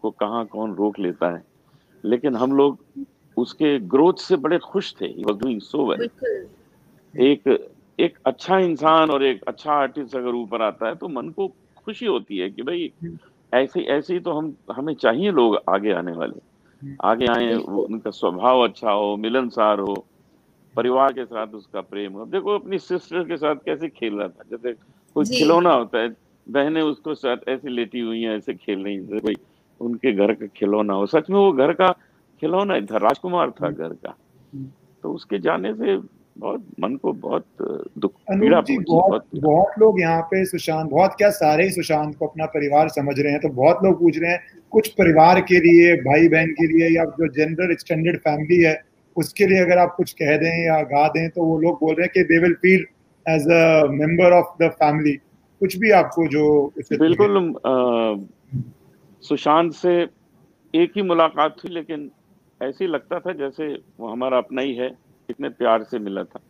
को 0.03 0.11
कहाँ 0.11 0.45
कौन 0.47 0.75
रोक 0.75 0.99
लेता 0.99 1.31
है। 1.37 1.45
लेकिन 2.05 2.37
हम 2.37 2.53
लोग 2.53 2.79
उसके 3.37 3.79
ग्रोथ 3.79 4.15
से 4.19 4.37
बड़े 4.37 4.59
खुश 4.59 4.95
थे। 5.01 5.07
He 5.07 5.25
was 5.25 5.37
doing 5.37 5.61
so 5.61 5.87
well. 5.87 6.09
एक 7.15 7.49
एक 7.99 8.19
अच्छा 8.27 8.59
इंसान 8.59 9.11
और 9.11 9.23
एक 9.23 9.43
अच्छा 9.49 9.73
आर्टिस्ट 9.73 10.17
अगर 10.17 10.35
ऊपर 10.35 10.63
आता 10.63 10.89
है 10.89 10.95
तो 10.95 11.09
मन 11.09 11.29
को 11.29 11.49
खुशी 11.77 12.07
होती 12.07 12.39
है 12.39 12.51
कि 12.51 12.63
भाई 12.63 12.93
ऐसे 13.53 13.81
ऐसे 13.91 14.15
ही 14.15 14.21
तो 14.21 14.33
हम 14.33 14.55
हमें 14.73 14.95
चाहिए 14.95 15.31
लोग 15.31 15.59
आगे 15.69 15.93
आने 15.93 16.13
वाले। 16.13 16.41
आगे 17.05 17.27
आए 17.27 17.55
उनका 17.55 18.11
स्वभाव 18.11 18.61
अच्छा 18.65 18.91
हो 18.91 19.17
मिलनसार 19.17 19.81
हो 19.81 19.95
परिवार 20.77 21.13
के 21.13 21.25
साथ 21.25 21.47
उसका 21.47 21.81
प्रेम 21.81 22.13
हो। 22.13 22.25
देखो 22.27 22.55
अपनी 22.55 22.79
सिस्टर 22.79 23.25
के 23.25 23.37
साथ 23.37 23.57
कैसे 23.67 23.89
खेल 23.89 24.15
रहा 24.15 24.29
था? 24.29 24.43
जैसे 24.51 24.73
कोई 25.17 25.25
खिलौना 25.25 25.73
होता 25.73 25.99
है 25.99 26.09
बहनें 26.47 26.83
उसको 26.83 27.15
साथ 27.15 27.49
ऐसे 27.49 27.69
लेटी 27.69 28.01
हुई 28.01 28.23
हैं 28.23 28.37
ऐसे 28.37 28.55
खेल 28.55 28.85
रही 28.85 28.99
जैसे 28.99 29.17
भाई 29.17 29.35
उनके 29.81 30.13
घर 30.13 30.33
का 30.35 30.47
खिलौना 30.47 30.95
हो। 30.95 31.07
सच 31.07 31.31
में 31.31 31.39
वो 31.39 31.53
घर 31.53 31.73
का 31.73 31.91
खिलौना 32.43 32.81
था 32.81 32.97
राजकुमार 32.99 33.51
था 33.51 33.71
घर 33.71 33.93
का। 33.95 34.17
तो 35.05 35.13
उसके 35.13 35.39
जाने 35.39 35.75
से 35.75 35.97
बहुत 36.37 36.65
मन 36.81 36.97
को 36.97 37.13
बहुत 37.13 37.47
दुख 37.99 38.13
पीड़ा 38.31 38.61
जी 38.61 38.79
बहुत, 38.79 39.11
बहुत 39.11 39.27
बहुत 39.35 39.79
लोग 39.79 40.01
यहाँ 40.01 40.23
पे 40.23 40.45
सुशांत 40.45 40.91
बहुत 40.91 41.15
क्या 41.19 41.31
सारे 41.31 41.65
ही 41.65 41.71
सुशांत 41.71 42.15
को 42.17 42.27
अपना 42.27 42.47
परिवार 42.47 42.89
समझ 42.89 43.19
रहे 43.21 43.33
हैं 43.33 43.41
तो 43.41 43.49
बहुत 43.49 43.85
लोग 43.85 43.99
पूछ 44.01 44.19
रहे 44.19 44.31
हैं 44.31 44.41
कुछ 44.71 44.89
परिवार 44.89 45.41
के 45.41 45.59
लिए 45.61 45.95
भाई 45.97 46.29
बहन 46.29 46.53
के 46.53 46.67
लिए 46.67 46.89
या 46.97 47.05
जो 47.19 47.29
जनरल 47.29 47.73
एक्सटेंडेड 47.73 48.19
फैमिली 48.19 48.63
है 48.63 48.81
उसके 49.17 49.47
लिए 49.47 49.59
अगर 49.59 49.79
आप 49.79 49.95
कुछ 49.97 50.13
कह 50.13 50.37
दें 50.37 50.65
या 50.67 50.81
गा 50.83 51.09
दें 51.09 51.29
तो 51.31 51.45
वो 51.45 51.59
लोग 51.59 51.79
बोल 51.81 51.95
रहे 51.95 52.05
हैं 52.05 52.11
कि 52.15 52.23
they 52.25 52.39
will 52.39 52.55
feel 52.55 52.85
as 53.27 53.47
a 53.51 53.87
member 53.91 54.33
of 54.33 54.65
the 54.65 54.69
family 54.71 55.13
कुछ 55.61 55.77
भी 55.77 55.91
आपको 55.91 56.27
जो 56.27 56.73
बिल्कुल 56.93 57.55
सुशांत 59.23 59.73
से 59.73 59.95
एक 60.75 60.93
ही 60.97 61.03
मुलाकात 61.03 61.57
हुई 61.65 61.73
लेकिन 61.75 62.11
ऐसे 62.63 62.87
लगता 62.87 63.19
था 63.21 63.33
जैसे 63.33 63.67
वो 64.01 64.09
हमारा 64.09 64.39
अपना 64.39 64.63
ही 64.63 64.75
है। 64.75 65.12
कितने 65.29 65.49
प्यार 65.49 65.83
से 65.83 65.99
मिला 65.99 66.25
था। 66.25 66.41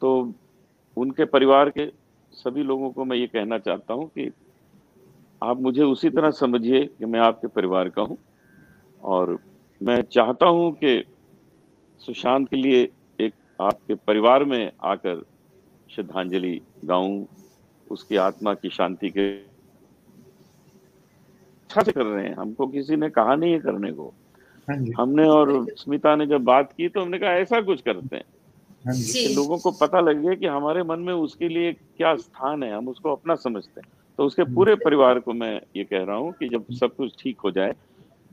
तो 0.00 0.32
उनके 0.96 1.24
परिवार 1.24 1.70
के 1.70 1.86
सभी 2.32 2.62
लोगों 2.62 2.90
को 2.90 3.04
मैं 3.04 3.16
ये 3.16 3.26
कहना 3.26 3.58
चाहता 3.58 3.94
हूँ 3.94 4.08
कि 4.08 4.30
आप 5.42 5.60
मुझे 5.60 5.82
उसी 5.82 6.10
तरह 6.10 6.30
समझिए 6.30 6.84
कि 6.86 7.06
मैं 7.06 7.20
आपके 7.20 7.48
परिवार 7.48 7.88
का 7.88 8.02
हूँ 8.02 8.18
और 9.02 9.38
मैं 9.82 10.02
चाहता 10.02 10.46
हूँ 10.46 10.72
कि 10.72 11.04
सुशांत 11.98 12.48
के 12.48 12.56
लिए 12.56 12.88
एक 13.20 13.34
आपके 13.60 13.94
परिवार 13.94 14.44
में 14.44 14.72
आकर 14.82 15.24
श्रद्धांजलि 15.94 16.60
गाऊं, 16.84 17.24
उसकी 17.90 18.16
आत्मा 18.16 18.54
की 18.54 18.70
शांति 18.70 19.10
के 19.10 19.28
अच्छा 21.60 21.82
से 21.82 21.92
कर 21.92 22.04
रहे 22.06 22.26
हैं। 22.26 22.34
हमको 22.34 22.66
किसी 22.66 22.96
ने 22.96 23.10
कहा 23.10 23.34
नहीं 23.34 23.52
है 23.52 23.58
करने 23.58 23.92
को। 23.92 24.12
हमने 24.98 25.28
और 25.28 25.66
स्मिता 25.78 26.16
ने 26.16 26.26
जब 26.26 26.44
बात 26.44 26.72
की 26.72 26.88
तो 26.88 27.00
हमने 27.00 27.18
कहा 27.18 27.30
ऐसा 27.30 27.60
कुछ 27.60 27.80
करते 27.80 28.16
हैं? 28.16 28.24
हाँ 28.86 28.94
कि 28.94 29.34
लोगों 29.34 29.58
को 29.58 29.70
पता 29.70 30.00
लगे 30.00 30.36
कि 30.36 30.46
हमारे 30.46 30.82
मन 30.82 30.98
में 30.98 31.12
उसके 31.14 31.48
लिए 31.48 31.72
क्या 31.72 32.14
स्थान 32.16 32.62
है 32.62 32.72
हम 32.74 32.88
उसको 32.88 33.12
अपना 33.12 33.34
समझते 33.34 33.80
हैं। 33.80 33.88
तो 34.18 34.24
उसके 34.24 34.42
हाँ 34.42 34.54
पूरे 34.54 34.74
परिवार 34.74 35.18
को 35.18 35.32
मैं 35.32 35.60
ये 35.76 35.84
कह 35.84 36.04
रहा 36.04 36.16
हूँ 36.16 36.32
कि 36.32 36.48
जब 36.48 36.64
सब 36.70 36.94
कुछ 36.96 37.14
ठीक 37.18 37.40
हो 37.44 37.50
जाए 37.50 37.74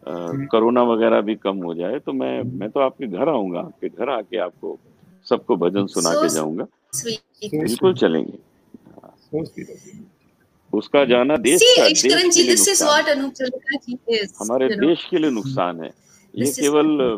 कोरोना 0.07 0.83
वगैरह 0.83 1.21
भी 1.21 1.35
कम 1.35 1.57
हो 1.57 1.73
जाए 1.73 1.99
तो 1.99 2.13
मैं 2.13 2.41
मैं 2.59 2.69
तो 2.69 2.79
आपके 2.79 3.07
घर 3.07 3.29
आऊँगा 3.29 3.59
आपके 3.59 3.89
घर 3.89 4.09
आके 4.09 4.37
आपको 4.37 4.77
सबको 5.25 5.55
भजन 5.55 5.87
सुना 5.87 6.13
के 6.13 6.29
जाऊँगा। 6.29 6.65
बिल्कुल 7.43 7.93
चलेंगे। 7.93 8.37
उसका 10.73 11.03
जाना 11.05 11.37
देश 11.37 11.61
का 11.61 11.87
देश 11.87 12.01
के 12.01 12.09
लिए 12.43 12.55
नुकसान 12.55 13.31
हमारे 14.41 14.67
देश 14.75 15.07
के 15.09 15.17
लिए 15.17 15.29
नुकसान 15.29 15.81
है। 15.81 15.89
ये 16.35 16.51
केवल 16.51 17.17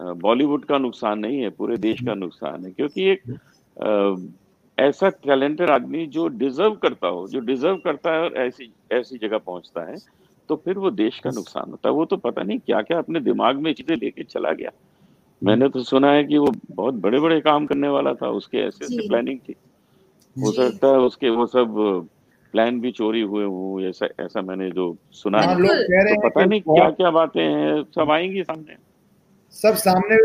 बॉलीवुड 0.00 0.64
का 0.64 0.78
नुकसान 0.78 1.18
नहीं 1.18 1.40
है 1.40 1.50
पूरे 1.50 1.76
देश 1.76 2.00
का 2.00 2.14
नुकसान 2.14 2.64
है 2.64 2.70
क्योंकि 2.70 3.04
एक 3.04 4.28
ऐसा 4.78 5.08
टैलेंटेड 5.08 5.70
आदमी 5.70 6.06
जो 6.06 6.26
डिजर्व 6.28 6.74
करता 6.74 7.08
हो 7.08 7.26
जो 7.28 7.40
डिजर्व 7.40 7.76
करता 7.76 8.12
है 8.12 8.22
और 8.22 8.36
ऐसी 8.36 8.72
ऐसी 8.92 9.18
जगह 9.18 9.38
पहुँचता 9.38 9.90
है 9.90 9.96
तो 10.48 10.56
फिर 10.56 10.78
वो 10.78 10.90
देश 10.90 11.18
का 11.18 11.30
नुकसान 11.30 11.70
होता 11.70 11.88
है। 11.88 11.94
वो 11.94 12.04
तो 12.04 12.16
पता 12.16 12.42
नहीं 12.42 12.58
क्या 12.58 12.82
क्या 12.82 12.98
अपने 12.98 13.20
दिमाग 13.20 13.56
में 13.56 13.72
चीज़ें 13.74 13.96
लेके 13.96 14.24
चला 14.24 14.52
गया। 14.52 14.70
मैंने 15.42 15.68
तो 15.68 15.82
सुना 15.82 16.10
है 16.12 16.24
कि 16.24 16.38
वो 16.38 16.52
बहुत 16.70 16.94
बड़े 16.94 17.20
बड़े 17.20 17.40
काम 17.40 17.66
करने 17.66 17.88
वाला 17.88 18.14
था 18.14 18.28
उसके 18.28 18.58
ऐसे 18.58 18.84
ऐसे 18.84 19.06
प्लानिंग 19.08 19.38
थी। 19.38 19.54
हो 20.36 20.52
सकता 20.52 20.88
है 20.88 20.98
उसके 20.98 21.30
वो 21.30 21.46
सब 21.46 22.08
प्लान 22.56 22.80
भी 22.80 22.90
चोरी 22.90 23.20
हुए 23.20 23.44
हो 23.44 23.80
ऐसा 23.84 24.06
ऐसा 24.20 24.42
मैंने 24.42 24.70
जो 24.70 24.84
सुना 25.12 25.40
है। 25.40 25.54
तो 25.56 26.20
पता 26.20 26.44
नहीं 26.44 26.60
क्या 26.60 26.88
क्या 26.90 27.10
बातें 27.10 27.40
हैं 27.40 27.82
सब 27.94 28.10
आएँगी 28.10 28.42
सामने। 28.42 28.76
सब 29.54 29.74
सामने 29.76 30.16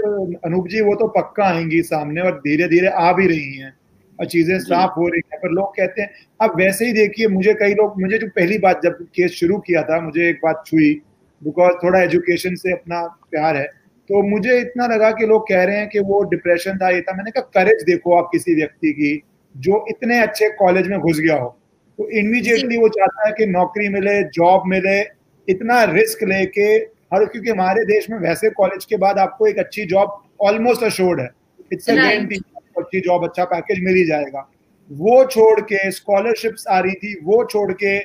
अनूप 0.45 0.67
जी 0.67 0.81
वो 0.81 0.93
तो 0.95 1.07
पक्का 1.07 1.43
आएँगी 1.45 1.81
सामने 1.83 2.21
और 2.21 2.37
धीरे 2.39 2.67
धीरे 2.67 2.87
आ 2.87 3.11
भी 3.13 3.27
रही 3.27 3.57
हैं 3.57 3.73
और 4.19 4.25
चीज़ें 4.25 4.57
साफ़ 4.61 4.91
हो 4.91 5.07
रही 5.07 5.21
हैं। 5.33 5.39
पर 5.39 5.51
लोग 5.51 5.75
कहते 5.75 6.01
हैं 6.01 6.09
अब 6.39 6.57
वैसे 6.57 6.85
ही 6.85 6.93
देखिए 6.93 7.27
मुझे 7.27 7.53
कई 7.53 7.73
लोग 7.73 8.01
मुझे 8.01 8.17
जो 8.17 8.27
पहली 8.35 8.57
बात 8.59 8.81
जब 8.83 9.05
केस 9.15 9.31
शुरू 9.33 9.57
किया 9.59 9.83
था 9.83 9.99
मुझे 10.01 10.27
एक 10.29 10.39
बात 10.43 10.63
छुई 10.67 10.93
बिकॉज़ 11.41 11.73
थोड़ा 11.83 12.01
एजुकेशन 12.01 12.55
से 12.55 12.71
अपना 12.71 13.05
प्यार 13.31 13.57
है 13.57 13.65
तो 14.09 14.21
मुझे 14.29 14.59
इतना 14.59 14.87
लगा 14.87 15.11
कि 15.11 15.25
लोग 15.25 15.47
कह 15.49 15.63
रहे 15.63 15.77
हैं 15.77 15.87
कि 15.89 15.99
वो 16.01 16.23
डिप्रेशन 16.29 16.77
था 16.77 16.89
ये 16.89 17.01
था। 17.01 17.15
मैंने 17.17 17.31
कहा 17.31 17.49
करेज 17.53 17.83
देखो 17.83 18.15
आप 18.15 18.29
किसी 18.31 18.55
व्यक्ति 18.55 18.91
की 18.93 19.21
जो 19.55 19.85
इतने 19.89 20.19
अच्छे 20.19 20.49
कॉलेज 20.59 20.87
में 20.87 20.99
घुस 20.99 21.19
गया 21.19 21.37
हो। 21.37 21.57
तो 21.99 22.09
इमीजिएटली 22.19 22.77
वो 22.77 22.87
चाहता 22.89 23.27
है 23.27 23.33
कि 23.37 23.45
नौकरी 23.45 23.89
मिले 23.89 24.21
जॉब 24.35 24.63
मिले 24.67 24.99
इतना 25.47 25.83
रिस्क 25.91 26.23
लेके 26.23 26.67
हर 27.13 27.25
क्योंकि 27.25 27.49
हमारे 27.49 27.83
देश 27.85 28.09
में 28.09 28.17
वैसे 28.19 28.49
कॉलेज 28.51 28.85
के 28.85 28.97
बाद 28.97 29.17
आपको 29.19 29.47
एक 29.47 29.59
अच्छी 29.59 29.85
जॉब 29.85 30.21
ऑलमोस्ट 30.41 30.83
अशोर्ड 30.83 31.19
है। 31.21 31.29
इट्स 31.73 31.89
अ 31.89 31.95
गारंटी 31.95 32.35
अच्छी 32.77 32.99
जॉब 33.01 33.23
अच्छा 33.23 33.43
पैकेज 33.45 33.83
मिल 33.83 33.95
ही 33.95 34.05
जाएगा। 34.05 34.47
वो 34.89 35.23
छोड़ 35.25 35.61
के 35.61 35.91
स्कॉलरशिप्स 35.91 36.67
आ 36.67 36.79
रही 36.79 36.93
थी 36.93 37.13
वो 37.23 37.43
छोड़ 37.45 37.71
के 37.73 37.97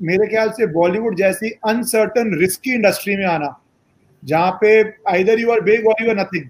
मेरे 0.00 0.26
ख्याल 0.26 0.50
से 0.50 0.66
बॉलीवुड 0.72 1.16
जैसी 1.16 1.50
अनसर्टन 1.68 2.36
रिस्की 2.40 2.74
इंडस्ट्री 2.74 3.16
में 3.16 3.24
आना 3.26 3.54
जहाँ 4.22 4.58
पे 4.60 4.80
आइदर 5.10 5.40
यू 5.40 5.50
आर 5.50 5.60
बिग 5.60 5.86
और 5.86 6.02
यू 6.02 6.10
आर 6.10 6.16
नथिंग 6.16 6.48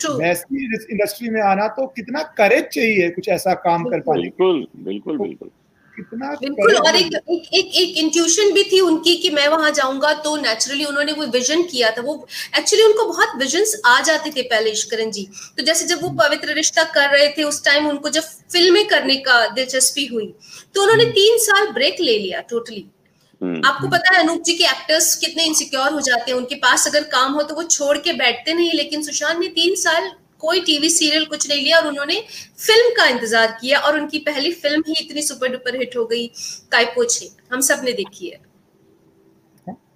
वैसी 0.00 0.64
इंडस्ट्री 0.64 1.28
में 1.30 1.40
आना 1.42 1.68
तो 1.68 1.86
कितना 1.86 2.22
करेज 2.38 2.64
चाहिए 2.72 3.10
कुछ 3.10 3.28
ऐसा 3.28 3.54
काम 3.60 3.84
कर 3.84 4.00
पाए 4.00 4.20
बिल्कुल 4.20 4.66
बिल्कुल 4.84 5.18
बिल्कुल। 5.18 5.50
कितना 5.96 6.30
बिल्कुल 6.40 6.74
और 6.76 6.96
एक 6.96 7.14
एक 7.14 7.54
एक, 7.54 7.66
एक 7.74 7.98
इंट्यूशन 7.98 8.52
भी 8.52 8.62
थी 8.62 8.80
उनकी 8.80 9.14
कि 9.16 9.30
मैं 9.30 9.46
वहाँ 9.48 9.70
जाऊँगा 9.70 10.12
तो 10.14 10.36
नेचुरली 10.36 10.84
उन्होंने 10.84 11.12
वो 11.12 11.26
विजन 11.26 11.62
किया 11.62 11.90
था। 11.90 12.02
वो 12.02 12.14
एक्चुअली 12.58 12.84
उनको 12.84 13.06
बहुत 13.08 13.36
विजन्स 13.38 13.80
आ 13.86 14.00
जाते 14.00 14.30
थे 14.30 14.42
पहले 14.42 14.70
ईश्वरन 14.70 15.10
जी। 15.10 15.26
तो 15.56 15.62
जैसे 15.62 15.86
जब 15.86 16.02
वो 16.02 16.10
पवित्र 16.18 16.54
रिश्ता 16.54 16.84
कर 16.94 17.10
रहे 17.10 17.28
थे 17.28 17.42
उस 17.42 17.64
टाइम 17.64 17.88
उनको 17.88 18.08
जब 18.08 18.22
फ़िल्में 18.52 18.86
करने 18.86 19.16
का 19.16 19.46
दिलचस्पी 19.48 20.06
हुई 20.06 20.34
तो 20.74 20.82
उन्होंने 20.82 21.02
हम्म। 21.02 21.14
तीन 21.14 21.38
साल 21.38 21.70
ब्रेक 21.72 22.00
ले 22.00 22.18
लिया 22.18 22.40
टोटली 22.40 22.80
हम्म। 22.80 22.90
आपको 23.40 23.88
पता 23.88 24.14
है 24.14 24.22
अनूप 24.22 24.42
जी 24.42 24.52
के 24.56 24.64
एक्टर्स 24.64 25.14
कितने 25.16 25.44
इनसिक्योर 25.44 25.92
हो 25.92 26.00
जाते 26.00 26.30
हैं 26.30 26.38
उनके 26.38 26.54
पास 26.60 26.86
अगर 26.88 27.02
काम 27.08 27.32
हो 27.32 27.42
तो 27.42 27.54
वो 27.54 27.62
छोड़ 27.62 27.96
के 27.98 28.12
बैठते 28.12 28.54
नहीं 28.54 28.72
लेकिन 28.74 29.02
सुशांत 29.02 29.38
ने 29.38 29.48
तीन 29.56 29.74
साल 29.74 30.10
कोई 30.40 30.60
टीवी 30.60 30.88
सीरियल 30.90 31.24
कुछ 31.24 31.48
नहीं 31.48 31.62
लिया 31.62 31.78
और 31.78 31.86
उन्होंने 31.88 32.20
फ़िल्म 32.58 32.90
का 32.96 33.06
इंतज़ार 33.08 33.56
किया 33.60 33.78
और 33.80 33.98
उनकी 34.00 34.18
पहली 34.26 34.52
फ़िल्म 34.54 34.82
ही 34.88 34.94
इतनी 35.04 35.22
सुपर 35.22 35.48
डुपर 35.48 35.76
हिट 35.76 35.96
हो 35.96 36.04
गई 36.06 36.26
कायपोछे 36.72 37.28
हम 37.52 37.60
सबने 37.60 37.92
देखी 37.92 38.28
है। 38.28 38.40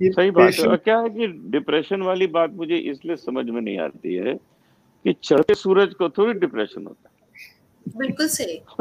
सही 0.04 0.30
बात 0.30 0.54
है। 0.54 0.76
क्या 0.78 0.98
है 0.98 1.08
कि 1.10 1.26
डिप्रेशन 1.50 2.02
वाली 2.02 2.26
बात 2.36 2.52
मुझे 2.54 2.76
इसलिए 2.92 3.16
समझ 3.16 3.44
में 3.46 3.60
नहीं 3.60 3.78
आती 3.78 4.14
है 4.16 4.34
कि 4.34 5.12
चढ़ते 5.24 5.54
सूरज 5.54 5.94
को 5.94 6.08
थोड़ी 6.08 6.32
डिप्रेशन 6.40 6.86
होता 6.86 7.08
है। 7.08 7.98
बिल्कुल 7.98 8.28
सही। 8.28 8.56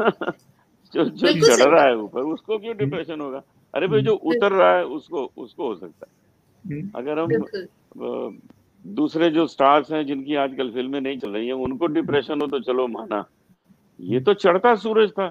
जो 0.94 1.04
जो 1.04 1.32
चढ़ 1.46 1.62
रहा 1.62 1.84
है 1.84 1.96
ऊपर 1.96 2.22
उसको 2.32 2.58
क्यों 2.58 2.76
डिप्रेशन 2.76 3.20
होगा? 3.20 3.42
अरे 3.74 3.86
भाई 3.86 4.02
जो 4.02 4.14
उतर 4.14 4.52
रहा 4.52 4.76
है 4.76 4.84
उसको 4.84 5.30
उसको 5.36 5.68
हो 5.68 5.74
सकता 5.74 6.06
है। 6.06 6.72
हम्म। 6.72 6.90
अगर 6.94 7.18
हम 7.18 8.38
दूसरे 8.84 9.30
जो 9.30 9.46
स्टार्स 9.46 9.92
हैं 9.92 10.04
जिनकी 10.06 10.34
आजकल 10.34 10.70
फ़िल्में 10.70 11.00
नहीं 11.00 11.18
चल 11.18 11.30
रही 11.30 11.46
हैं 11.46 11.54
उनको 11.54 11.86
डिप्रेशन 11.86 12.40
हो 12.40 12.46
तो 12.46 12.60
चलो 12.60 12.86
माना। 12.88 13.24
ये 14.00 14.20
तो 14.20 14.34
चढ़ता 14.34 14.74
सूरज 14.76 15.10
था। 15.10 15.24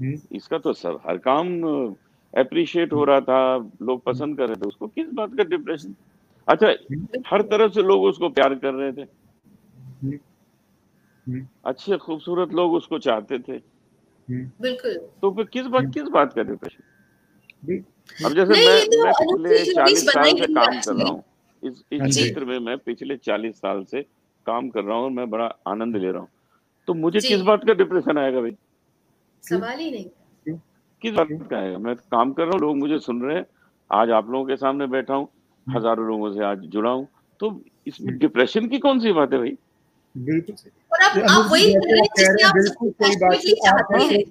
हम्म। 0.00 0.18
इसका 0.32 0.58
तो 0.58 0.72
सब 0.72 1.00
हर 1.06 1.18
काम 1.18 1.62
अप्रिशिएट 2.34 2.92
हो 2.92 3.04
रहा 3.04 3.20
था 3.20 3.56
लोग 3.82 4.02
पसंद 4.02 4.36
कर 4.38 4.46
रहे 4.46 4.56
थे 4.56 4.68
उसको। 4.68 4.86
किस 4.86 5.12
बात 5.14 5.34
का 5.36 5.44
डिप्रेशन 5.44 5.94
अच्छा। 6.48 6.68
हर 7.26 7.42
तरफ़ 7.42 7.72
से 7.72 7.82
लोग 7.82 8.02
उसको 8.04 8.28
प्यार 8.28 8.54
कर 8.54 8.74
रहे 8.74 8.92
थे। 8.92 9.06
हम्म। 10.02 11.46
अच्छे 11.64 11.96
खूबसूरत 11.96 12.52
लोग 12.54 12.74
उसको 12.74 12.98
चाहते 12.98 13.38
थे। 13.38 13.58
बिल्कुल। 14.28 14.94
तो 15.22 15.30
फिर 15.30 15.44
किस 15.44 15.66
बात 15.66 15.90
किस 15.94 16.08
बात 16.08 16.32
का 16.32 16.42
डिप्रेशन 16.42 16.82
अब 17.70 18.34
जैसे 18.34 18.66
मैं 18.66 18.86
तो 18.86 19.02
मैं 19.02 19.12
पिछले 19.12 19.72
चालीस 19.74 20.04
साल 20.06 20.32
से 20.32 20.46
काम 20.46 20.80
कर 20.80 20.94
रहा 20.94 21.08
हूँ। 21.10 21.22
इस 21.62 21.82
इस 21.92 22.00
हाँ 22.00 22.08
क्षेत्र 22.08 22.44
में 22.44 22.58
मैं 22.58 22.76
पिछले 22.78 23.16
चालीस 23.16 23.56
साल 23.56 23.84
से 23.84 24.02
काम 24.46 24.68
कर 24.68 24.84
रहा 24.84 24.96
हूँ 24.96 25.04
और 25.04 25.10
मैं 25.10 25.28
बड़ा 25.30 25.54
आनंद 25.66 25.96
ले 25.96 26.10
रहा 26.10 26.20
हूँ। 26.20 26.28
तो 26.88 26.94
मुझे 26.94 27.20
किस 27.20 27.40
बात 27.40 27.64
का 27.66 27.72
डिप्रेशन 27.74 28.18
आएगा 28.18 28.40
भाई? 28.40 28.56
सवाल 29.44 29.78
ही 29.78 29.90
नहीं। 29.90 30.56
किस 31.02 31.12
बात 31.12 31.28
का 31.50 31.58
आएगा? 31.58 31.78
मैं 31.78 31.94
काम 31.96 32.32
कर 32.32 32.42
रहा 32.42 32.52
हूँ 32.52 32.60
लोग 32.60 32.76
मुझे 32.76 32.98
सुन 32.98 33.22
रहे 33.22 33.36
हैं। 33.36 33.46
आज 33.90 34.10
आप 34.10 34.30
लोगों 34.30 34.44
के 34.44 34.56
सामने 34.56 34.86
बैठा 34.86 35.14
हूँ। 35.14 35.28
हज़ारों 35.66 36.06
लोगों 36.06 36.32
से 36.34 36.44
आज 36.44 36.58
जुड़ा 36.58 36.90
हूँ। 36.90 37.06
तो 37.40 37.60
इसमें 37.86 38.18
डिप्रेशन 38.18 38.60
हम्म। 38.60 38.70
की 38.70 38.78
कौन 38.78 39.00
सी 39.00 39.12
बात 39.12 39.32
है 39.32 39.38
भाई? 39.38 39.56
बिल्कुल 40.16 40.54
और 40.92 41.02
आप 41.02 41.14
जैसे 43.92 44.24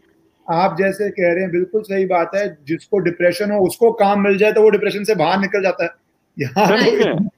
कह 0.47 1.33
रहे 1.33 1.41
हैं 1.41 1.51
बिल्कुल 1.51 1.81
सही 1.83 2.05
बात 2.05 2.31
है 2.35 2.47
जिसको 2.67 2.99
डिप्रेशन 3.01 3.51
हो 3.51 3.59
उसको 3.67 3.91
काम 3.93 4.21
मिल 4.21 4.37
जाए 4.37 4.51
तो 4.51 4.61
वो 4.61 4.69
डिप्रेशन 4.69 5.03
से 5.03 5.15
बाहर 5.15 5.39
निकल 5.39 5.63
जाता 5.63 5.83
है। 5.83 5.89
यहाँ 6.37 6.67
तो 6.69 7.29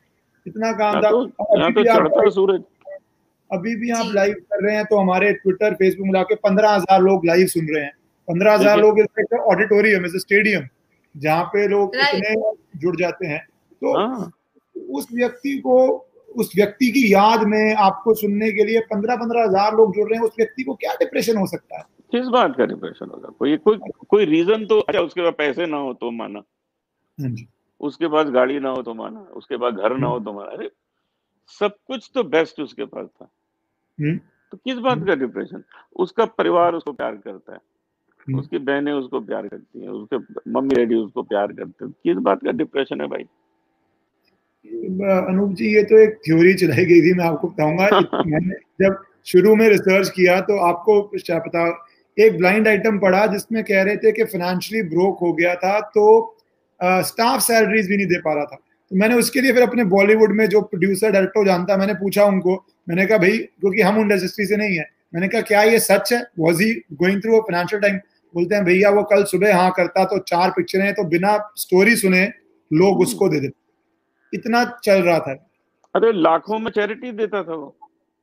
इतना 0.46 0.72
काम 0.74 1.02
था। 1.02 1.10
तो 1.10 1.22
अभी 3.52 3.76
भी 3.76 3.90
आप 3.92 4.12
लाइव 4.16 4.34
कर 4.34 4.64
रहे 4.64 4.76
हैं 4.76 4.86
तो 4.86 4.98
हमारे 4.98 5.32
ट्विटर 5.34 5.74
फेसबुक 5.74 6.08
मिला 6.08 6.22
के 6.24 6.36
पंद्रह 6.38 6.70
हज़ार 6.70 7.02
लोग 7.02 7.26
लाइव 7.26 7.48
सुन 7.48 7.68
रहे 7.68 7.84
हैं। 7.84 7.92
पंद्रह 8.28 8.54
हज़ार 8.54 8.80
लोग 8.80 9.00
ऑडिटोरियम 9.48 10.06
इज़ 10.06 10.18
स्टेडियम 10.18 10.68
जहाँ 11.16 11.44
पे 11.54 11.68
लोग 11.68 11.96
इतने 11.98 12.34
जुड़ 12.80 12.96
जाते 12.96 13.28
हैं। 13.28 13.40
तो 13.82 13.98
हाँ। 13.98 14.32
उस 14.76 15.08
व्यक्ति 15.14 15.58
को 15.58 15.78
उस 16.36 16.52
व्यक्ति 16.56 16.92
की 16.92 17.14
याद 17.14 17.44
में 17.44 17.76
आपको 17.76 18.14
सुनने 18.16 18.52
के 18.52 18.64
लिए 18.64 18.80
पंद्रह 18.90 19.16
पंद्रह 19.16 19.44
हज़ार 19.44 19.76
लोग 19.76 19.96
जुड़ 19.96 20.10
रहे 20.10 20.18
हैं 20.18 20.26
उस 20.26 20.34
व्यक्ति 20.38 20.64
को 20.64 20.74
क्या 20.76 20.94
डिप्रेशन 20.96 21.38
हो 21.38 21.46
सकता 21.48 21.78
है? 21.78 21.84
किस 22.12 22.26
बात 22.26 22.56
का 22.58 22.66
डिप्रेशन 22.66 23.10
होगा? 23.10 23.30
कोई 23.30 23.58
कोई 23.58 23.78
कोई 24.10 24.26
रीजन 24.26 24.66
तो 24.66 24.80
अच्छा 24.80 25.02
उसके 25.02 25.22
पास 25.22 25.34
पैसे 25.38 25.66
ना 25.66 25.78
हो 25.78 25.94
तो 25.94 26.12
माना। 26.12 26.40
हाँ 27.22 27.36
उसके 27.82 28.08
पास 28.08 28.28
गाड़ी 28.28 28.60
ना 28.60 28.70
हो 28.70 28.82
तो 28.82 28.94
माना। 28.94 29.20
उसके 29.20 29.58
पास 29.58 29.74
घर 29.74 29.98
ना 29.98 30.08
हो 30.08 30.20
तो 30.20 30.34
माना। 30.34 30.52
अरे 30.52 30.72
सब 31.48 31.76
कुछ 31.88 32.12
तो 32.14 32.24
बेस्ट 32.24 32.60
उसके 32.60 32.86
पास 32.86 33.08
था। 33.08 33.30
हम्म। 34.02 34.20
तो 34.52 34.58
किस 34.58 34.78
बात 34.78 34.98
का 35.08 35.16
डिप्रेशन 35.16 35.64
उसका 35.96 36.26
परिवार 36.26 36.74
उसको 36.74 36.92
प्यार 36.92 37.16
करता 37.16 37.54
है। 37.54 37.58
हम्म। 37.58 38.40
उसकी 38.40 38.58
बहनें 38.58 38.94
उसको 38.94 39.20
प्यार 39.20 39.48
करती 39.48 39.82
हैं। 39.82 39.90
उसके 39.90 40.18
मम्मी 40.52 40.76
डैडी 40.76 40.96
उसको 40.96 41.24
प्यार 41.24 41.48
करते 41.48 41.86
हैं। 41.86 41.94
किस 42.04 42.18
बात 42.18 42.44
का 42.44 42.52
डिप्रेशन 42.52 43.02
है 43.02 43.08
भाई? 43.08 43.24
अनूप 45.28 45.52
जी 45.52 45.76
ये 45.76 45.84
तो 45.84 45.98
एक 45.98 46.16
थ्योरी 46.16 46.54
चलाई 46.54 46.86
गई 46.86 47.02
थी 47.02 47.14
मैं 47.14 47.26
आपको 47.26 47.48
बताऊँगा। 47.48 47.90
मैंने 48.24 48.86
जब 48.86 49.04
शुरू 49.26 49.56
में 49.56 49.70
रिसर्च 49.70 50.10
किया 50.10 50.42
तो 50.42 50.60
आपको 50.60 51.02
पता 51.32 51.87
एक 52.18 52.38
ब्लाइंड 52.38 52.68
आइटम 52.68 52.98
पढ़ा 53.00 53.26
जिसमें 53.28 53.64
कह 53.64 53.82
रहे 53.84 53.98
थे 53.98 54.12
कि 54.12 54.24
फाइनेंशियली 54.26 54.88
ब्रोक 54.90 55.20
हो 55.22 55.34
गया 55.34 55.54
था 55.56 55.80
तो 55.96 56.06
स्टाफ 56.80 57.42
सैलरीज 57.42 57.88
भी 57.90 57.98
नहीं 57.98 58.08
दे 58.08 58.20
पा 58.20 58.34
रहा 58.34 58.46
था। 58.46 58.56
तो 58.56 58.96
मैंने 58.96 59.16
उसके 59.16 59.42
लिए 59.42 59.54
फिर 59.54 59.64
अपने 59.64 59.84
बॉलीवुड 59.86 60.32
में 60.32 60.46
जो 60.50 60.62
प्रोड्यूसर 60.64 61.12
डायरेक्टर 61.12 61.46
जानता 61.46 61.78
मैंने 61.78 61.94
पूछा 61.94 62.26
उनको। 62.26 62.56
मैंने 62.90 63.06
कहा 63.06 63.18
भाई 63.18 63.38
क्योंकि 63.38 63.82
हम 63.82 64.00
इंडस्ट्री 64.02 64.46
से 64.46 64.58
नहीं 64.58 64.78
है। 64.78 64.86
मैंने 65.14 65.28
कहा 65.28 65.42
क्या 65.44 65.64
ये 65.64 65.80
सच 65.80 66.14
है? 66.14 66.22
Was 66.40 66.62
he 66.64 66.74
going 66.94 67.22
through 67.22 67.40
financial 67.42 67.82
time 67.82 67.98
बोलते 68.34 68.56
हैं 68.56 68.64
भैया 68.66 68.90
वो 68.90 69.04
कल 69.06 69.24
सुबह 69.26 69.56
हाँ 69.56 69.72
करता 69.78 70.04
तो 70.06 70.18
चार 70.28 70.50
पिक्चरें 70.52 70.94
तो 70.94 71.04
बिना 71.10 71.38
स्टोरी 71.58 71.96
सुने 71.96 72.24
लोग। 72.72 73.02
उसको 73.02 73.30
दे 73.30 73.40
देते 73.40 73.66
इतना 74.34 74.64
चल 74.84 75.02
रहा 75.02 75.20
था। 75.20 75.34
अरे 75.96 76.12
लाखों 76.14 76.60
में 76.60 76.72
चैरिटी 76.72 77.12
देता 77.14 77.44
था 77.44 77.54
वो। 77.54 77.76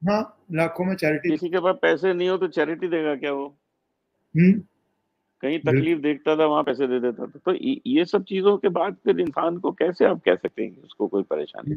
हाँ 0.02 0.22
लाखों 0.52 0.84
में 0.84 0.94
चैरिटी 0.96 1.30
किसी 1.30 1.48
के 1.48 1.60
पास 1.60 1.76
पैसे 1.82 2.12
नहीं 2.14 2.28
हो 2.28 2.36
तो 2.36 2.48
चैरिटी 2.48 2.88
देगा 2.88 3.14
क्या 3.14 3.32
वो? 3.32 3.54
कहीं 5.40 5.58
तकलीफ़ 5.58 6.00
देखता 6.00 6.36
था 6.36 6.46
वहाँ 6.46 6.62
पैसे 6.62 6.86
दे 6.86 7.00
देता 7.00 7.26
था। 7.26 7.38
तो 7.44 7.54
ये 7.86 8.04
सब 8.04 8.24
चीज़ों 8.24 8.56
के 8.56 8.68
बाद 8.68 8.96
फिर 9.04 9.20
इंसान 9.20 9.58
को 9.58 9.72
कैसे 9.72 10.04
आप 10.04 10.20
कह 10.24 10.34
सकते 10.34 10.64
हैं 10.64 10.82
उसको 10.82 11.06
कोई 11.06 11.22
परेशानी? 11.22 11.76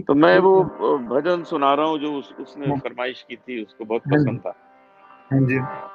तो 0.00 0.14
मैं 0.14 0.38
वो 0.38 0.64
भजन 0.98 1.44
सुना 1.44 1.74
रहा 1.74 1.86
हूँ 1.86 1.98
जो 1.98 2.14
उस, 2.14 2.32
उसने। 2.32 2.80
फरमाइश 2.80 3.22
की 3.28 3.36
थी 3.36 3.64
उसको 3.64 3.84
बहुत 3.84 4.02
हाँ 4.06 4.18
पसंद 4.18 4.40
था। 4.40 4.54
हाँ 5.32 5.92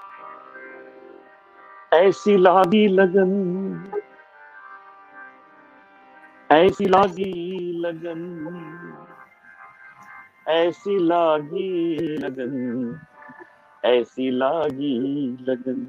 ऐसी 1.94 2.38
लागी 2.38 2.88
लगन 2.88 3.92
ऐसी 6.52 6.86
लागी 6.86 7.72
लगन 7.80 9.06
ऐसी 10.48 11.00
लागी 11.00 11.98
लगन। 12.18 13.00
ऐसी 13.86 14.32
लागी 14.32 14.98
लगन। 15.50 15.86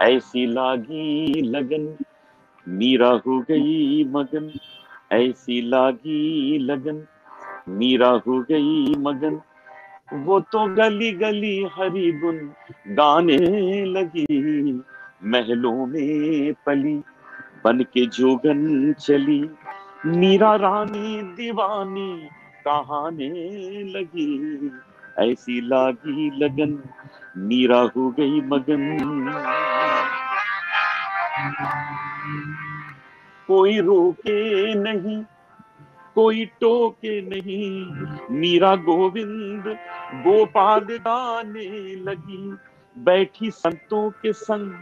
ऐसी 0.00 0.46
लागी 0.46 1.40
लगन। 1.40 1.96
मीरा 2.68 3.08
हो 3.08 3.40
गई 3.40 4.04
मगन। 4.04 4.50
ऐसी 5.12 5.60
लागी 5.60 6.58
लगन। 6.58 7.06
मीरा 7.68 8.08
हो 8.08 8.40
गई 8.42 8.94
मगन। 8.98 9.40
वो 10.14 10.40
तो 10.40 10.66
गली 10.74 11.12
गली 11.12 11.68
हरी 11.72 12.12
गुन 12.12 12.38
गाने 12.88 13.36
लगी। 13.84 14.72
महलों 15.24 15.86
में 15.86 16.52
पली 16.66 17.02
बन 17.64 17.80
के 17.80 18.06
जोगन 18.06 18.92
चली। 18.92 19.50
मीरा 20.06 20.54
रानी 20.56 21.22
दीवानी 21.22 22.28
कहाने 22.66 23.28
लगी, 23.84 24.70
ऐसी 25.18 25.60
लागी 25.60 26.30
लगन, 26.38 26.78
मीरा 27.36 27.80
हो 27.96 28.10
गई 28.10 28.40
मगन। 28.40 28.84
कोई 33.46 33.78
रोके 33.80 34.74
नहीं, 34.74 35.22
कोई 36.14 36.44
टोके 36.60 37.20
नहीं, 37.22 37.84
मीरा 38.38 38.74
गोविंद 38.76 39.64
गोपाल 40.24 40.80
गाने 40.80 41.68
लगी। 41.96 42.42
बैठी 42.98 43.50
संतों 43.50 44.10
के 44.10 44.32
संग, 44.32 44.72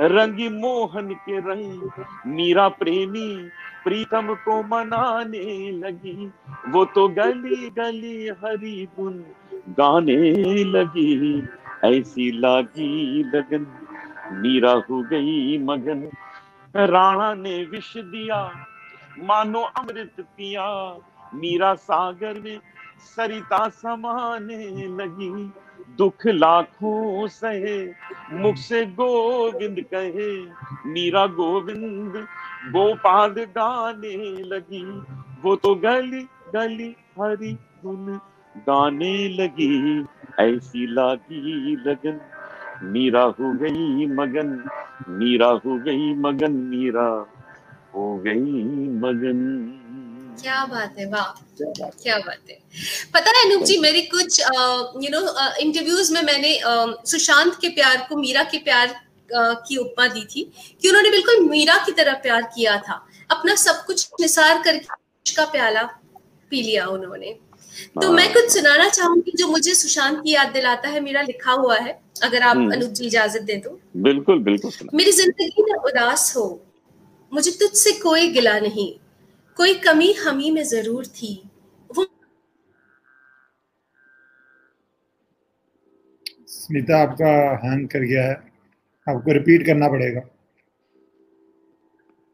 रंगी 0.00 0.48
मोहन 0.48 1.14
के 1.14 1.38
रंग। 1.38 2.04
मीरा 2.26 2.68
प्रेमी, 2.68 3.48
प्रीतम 3.84 4.34
को 4.34 4.62
मनाने 4.62 5.70
लगी। 5.70 6.30
वो 6.68 6.84
तो 6.84 7.08
गली 7.08 7.70
गली 7.70 8.28
हरी 8.28 8.88
गुन 8.98 9.24
गाने 9.54 10.32
लगी। 10.64 11.42
ऐसी 11.84 12.30
लागी 12.30 13.24
लगन, 13.24 13.66
मीरा 14.32 14.72
हो 14.72 15.02
गई 15.02 15.58
मगन। 15.58 16.08
राणा 16.76 17.34
ने 17.34 17.64
विष 17.64 17.96
दिया, 17.96 18.66
मानो 19.18 19.60
अमृत 19.60 20.12
पिया। 20.20 20.96
मीरा 21.34 21.74
सागर 21.74 22.40
में 22.40 22.60
सरिता 22.98 23.68
समाने 23.68 24.86
लगी। 24.86 25.52
दुख 25.98 26.26
लाखों 26.26 27.26
सहे, 27.28 27.76
मुख 28.32 28.56
से 28.56 28.86
गोविंद 28.86 29.80
कहे, 29.94 30.40
मीरा 30.90 31.26
गोविंद, 31.26 32.12
गोपाल 32.66 33.30
गाने 33.30 34.16
लगी। 34.42 34.84
वो 35.42 35.56
तो 35.56 35.74
गली 35.74 36.22
गली 36.54 36.96
हरी 37.20 37.52
धुन 37.52 38.20
गाने 38.56 39.28
लगी। 39.28 40.04
ऐसी 40.40 40.86
लागी 40.86 41.76
लगन, 41.76 42.20
मीरा 42.82 43.22
हो 43.22 43.52
गई 43.52 44.06
मगन, 44.06 44.64
मीरा 45.08 45.48
हो 45.48 45.78
गई 45.78 46.14
मगन, 46.14 46.52
मीरा 46.52 47.26
हो 47.94 48.16
गई 48.18 48.64
मगन। 48.98 49.40
क्या 50.38 50.64
बात 50.66 50.98
है 50.98 51.06
वाह। 51.10 51.28
क्या 52.02 52.18
बात 52.18 52.50
है। 52.50 52.58
पता 53.14 53.30
है 53.30 53.44
अनूप 53.44 53.62
जी 53.64 53.78
मेरी 53.78 54.02
कुछ 54.06 54.40
यू 54.40 55.10
नो 55.10 55.20
इंटरव्यूज़ 55.60 56.12
में 56.14 56.22
मैंने 56.22 56.54
uh, 56.62 57.06
सुशांत 57.06 57.54
के 57.60 57.68
प्यार 57.68 58.06
को 58.08 58.16
मीरा 58.16 58.42
के 58.44 58.58
प्यार 58.58 58.88
uh, 58.88 59.54
की 59.68 59.76
उपमा 59.76 60.06
दी 60.06 60.24
थी 60.26 60.50
कि 60.82 60.88
उन्होंने 60.88 61.10
बिल्कुल 61.10 61.40
मीरा 61.48 61.76
की 61.86 61.92
तरह 61.92 62.14
प्यार 62.22 62.42
किया 62.54 62.76
था। 62.78 63.04
अपना 63.30 63.54
सब 63.56 63.84
कुछ 63.86 64.08
निसार 64.20 64.62
करके 64.62 65.34
का 65.34 65.44
प्याला 65.52 65.82
पी 66.50 66.62
लिया 66.62 66.86
उन्होंने। 66.86 67.36
तो 68.02 68.12
मैं 68.12 68.32
कुछ 68.32 68.50
सुनाना 68.52 68.88
चाहूँगी 68.88 69.32
जो 69.36 69.46
मुझे 69.48 69.74
सुशांत 69.74 70.18
की 70.24 70.32
याद 70.32 70.48
दिलाता 70.52 70.88
है 70.88 71.00
मेरा 71.00 71.22
लिखा 71.22 71.52
हुआ 71.52 71.76
है 71.76 71.98
अगर 72.22 72.42
आप 72.42 72.56
हम्म। 72.56 72.72
अनुप 72.72 72.90
जी 72.90 73.06
इजाज़त 73.06 73.42
दे 73.42 73.56
तो। 73.56 73.78
बिल्कुल 73.98 74.38
बिल्कुल 74.42 74.88
मेरी 74.94 75.12
ज़िंदगी 75.12 75.62
में 75.62 75.74
उदास 75.74 76.32
हो 76.36 76.46
मुझे 77.32 77.50
तुझसे 77.50 77.92
कोई 78.00 78.28
गिला 78.28 78.58
नहीं। 78.60 78.92
कोई 79.60 79.74
कमी 79.78 80.12
हमी 80.14 80.50
में 80.50 80.62
ज़रूर 80.64 81.06
थी। 81.06 81.30
वो 81.90 82.04
स्मिता 86.48 87.00
आपका 87.00 87.32
हैंग 87.64 87.86
कर 87.88 88.04
गया 88.04 88.22
है। 88.24 88.32
आपको 89.06 89.32
रिपीट 89.32 89.66
करना 89.66 89.88
पड़ेगा। 89.88 90.20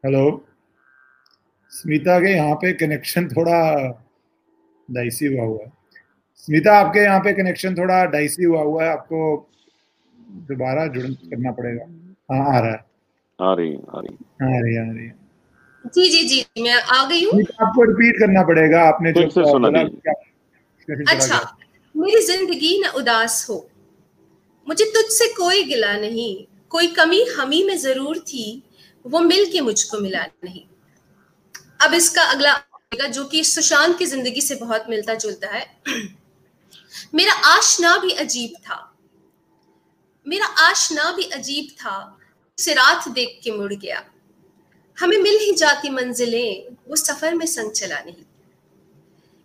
हेलो 0.04 0.22
स्मिता 1.72 2.18
के 2.20 2.34
यहाँ 2.34 2.54
पे 2.62 2.72
कनेक्शन 2.84 3.28
थोड़ा 3.28 3.58
डाइसी 4.88 5.26
हुआ 5.26 5.44
हुआ 5.44 5.64
है। 5.64 5.72
स्मिता 6.44 6.78
आपके 6.78 7.04
यहाँ 7.04 7.20
पे 7.20 7.32
कनेक्शन 7.42 7.74
थोड़ा 7.74 8.04
डाइसी 8.06 8.44
हुआ 8.44 8.62
हुआ 8.62 8.84
है। 8.84 8.90
आपको 8.90 9.50
दोबारा 10.48 10.86
जुड़ 10.94 11.10
करना 11.10 11.52
पड़ेगा। 11.52 11.92
हाँ 12.32 12.56
आ 12.56 12.58
रहा 12.60 12.72
है। 12.72 12.84
आ 13.38 13.54
रही 13.54 13.74
आ 13.74 14.00
रही 14.00 14.16
आ 14.42 14.58
रही 14.60 14.76
आ 14.78 14.90
रही 14.92 15.10
जी 15.86 16.08
जी 16.08 16.22
जी 16.28 16.62
मैं 16.62 16.74
आ 16.74 17.04
गई 17.08 17.24
हूँ। 17.24 17.40
आपको 17.62 17.84
रिपीट 17.84 18.18
करना 18.18 18.42
पड़ेगा 18.42 18.82
आपने 18.82 19.12
जो 19.12 19.26
बोला 19.42 19.80
अच्छा 21.12 21.38
मेरी 21.94 22.22
ज़िंदगी 22.22 22.78
न 22.80 22.88
उदास 22.96 23.46
हो। 23.50 23.56
मुझे 24.66 24.84
तुझसे 24.94 25.26
कोई 25.32 25.62
गिला 25.64 25.92
नहीं 25.98 26.34
कोई 26.70 26.86
कमी 26.94 27.22
हमी 27.38 27.62
में 27.62 27.76
ज़रूर 27.78 28.18
थी 28.28 28.62
वो 29.04 29.20
मिल 29.20 29.50
के 29.52 29.60
मुझको 29.60 29.98
मिला 29.98 30.24
नहीं। 30.44 30.62
अब 31.80 31.94
इसका 31.94 32.22
अगला 32.24 33.06
जो 33.08 33.24
कि 33.24 33.42
सुशांत 33.44 33.98
की 33.98 34.06
ज़िंदगी 34.06 34.40
से 34.40 34.54
बहुत 34.54 34.86
मिलता 34.90 35.14
जुलता 35.14 35.48
है। 35.48 35.66
मेरा 37.14 37.32
आशना 37.48 37.96
भी 37.98 38.10
अजीब 38.16 38.52
था। 38.62 38.82
मेरा 40.26 40.46
आशना 40.62 41.10
भी 41.12 41.22
अजीब 41.34 41.68
था 41.80 41.96
उसे 42.58 42.74
रात 42.74 43.08
देख 43.08 43.40
के 43.44 43.50
मुड़ 43.50 43.72
गया। 43.74 44.04
हमें 44.98 45.18
मिल 45.18 45.38
ही 45.40 45.52
जाती 45.54 45.90
मंजिलें 45.90 46.74
वो 46.88 46.96
सफ़र 46.96 47.34
में 47.34 47.46
संग 47.46 47.70
चला 47.72 47.98
नहीं 47.98 48.24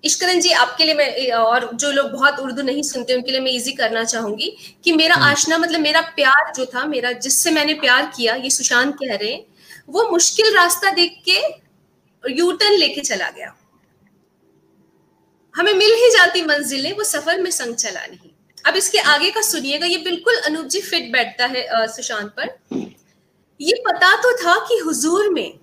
इश्करन 0.04 0.40
जी 0.40 0.52
आपके 0.52 0.86
लिए 0.86 0.94
मैं 0.94 1.32
और 1.32 1.70
जो 1.74 1.92
लोग 1.92 2.12
बहुत 2.12 2.40
उर्दू 2.40 2.62
नहीं 2.62 2.84
सुनते 2.84 3.16
उनके 3.16 3.32
लिए 3.32 3.40
मैं 3.40 3.52
इजी 3.52 3.72
करना 3.72 4.04
चाहूँगी 4.04 4.56
कि 4.84 4.92
मेरा 4.92 5.16
हम्म। 5.16 5.26
आशना 5.26 5.58
मतलब 5.58 5.80
मेरा 5.80 6.02
प्यार 6.16 6.52
जो 6.56 6.66
था 6.66 6.86
मेरा 6.86 7.12
जिससे 7.26 7.52
मैंने 7.52 7.74
प्यार 7.74 8.12
किया 8.16 8.36
ये 8.36 8.50
सुशांत 8.50 8.96
कह 8.96 9.16
रहे 9.16 9.32
हैं 9.32 9.46
वो 9.88 10.10
मुश्किल 10.12 10.56
रास्ता 10.56 10.92
देख 10.92 11.22
के 11.30 11.38
यू 12.24 12.52
टर्न 12.52 12.78
लेके 12.78 13.02
चला 13.02 13.30
गया। 13.30 13.56
हमें 15.56 15.74
मिल 15.74 15.94
ही 15.94 16.10
जाती 16.10 16.42
मंजिलें 16.42 16.92
वो 16.94 17.04
सफ़र 17.04 17.42
में 17.42 17.52
संग 17.52 17.76
चला 17.76 18.06
नहीं 18.06 18.30
अब 18.66 18.76
इसके 18.76 19.00
आगे 19.10 19.32
का 19.32 19.42
सुनिएगा 19.42 19.86
ये 19.86 19.98
बिल्कुल 19.98 20.38
अनूप 20.46 20.66
जी 20.66 20.82
फिट 20.82 21.12
बैठता 21.12 21.46
है 21.46 21.88
सुशांत 21.88 22.30
पर। 22.40 22.50
ये 23.62 23.82
पता 23.86 24.16
तो 24.22 24.32
था 24.38 24.58
कि 24.68 24.78
हुजूर 24.78 25.30
में 25.30 25.60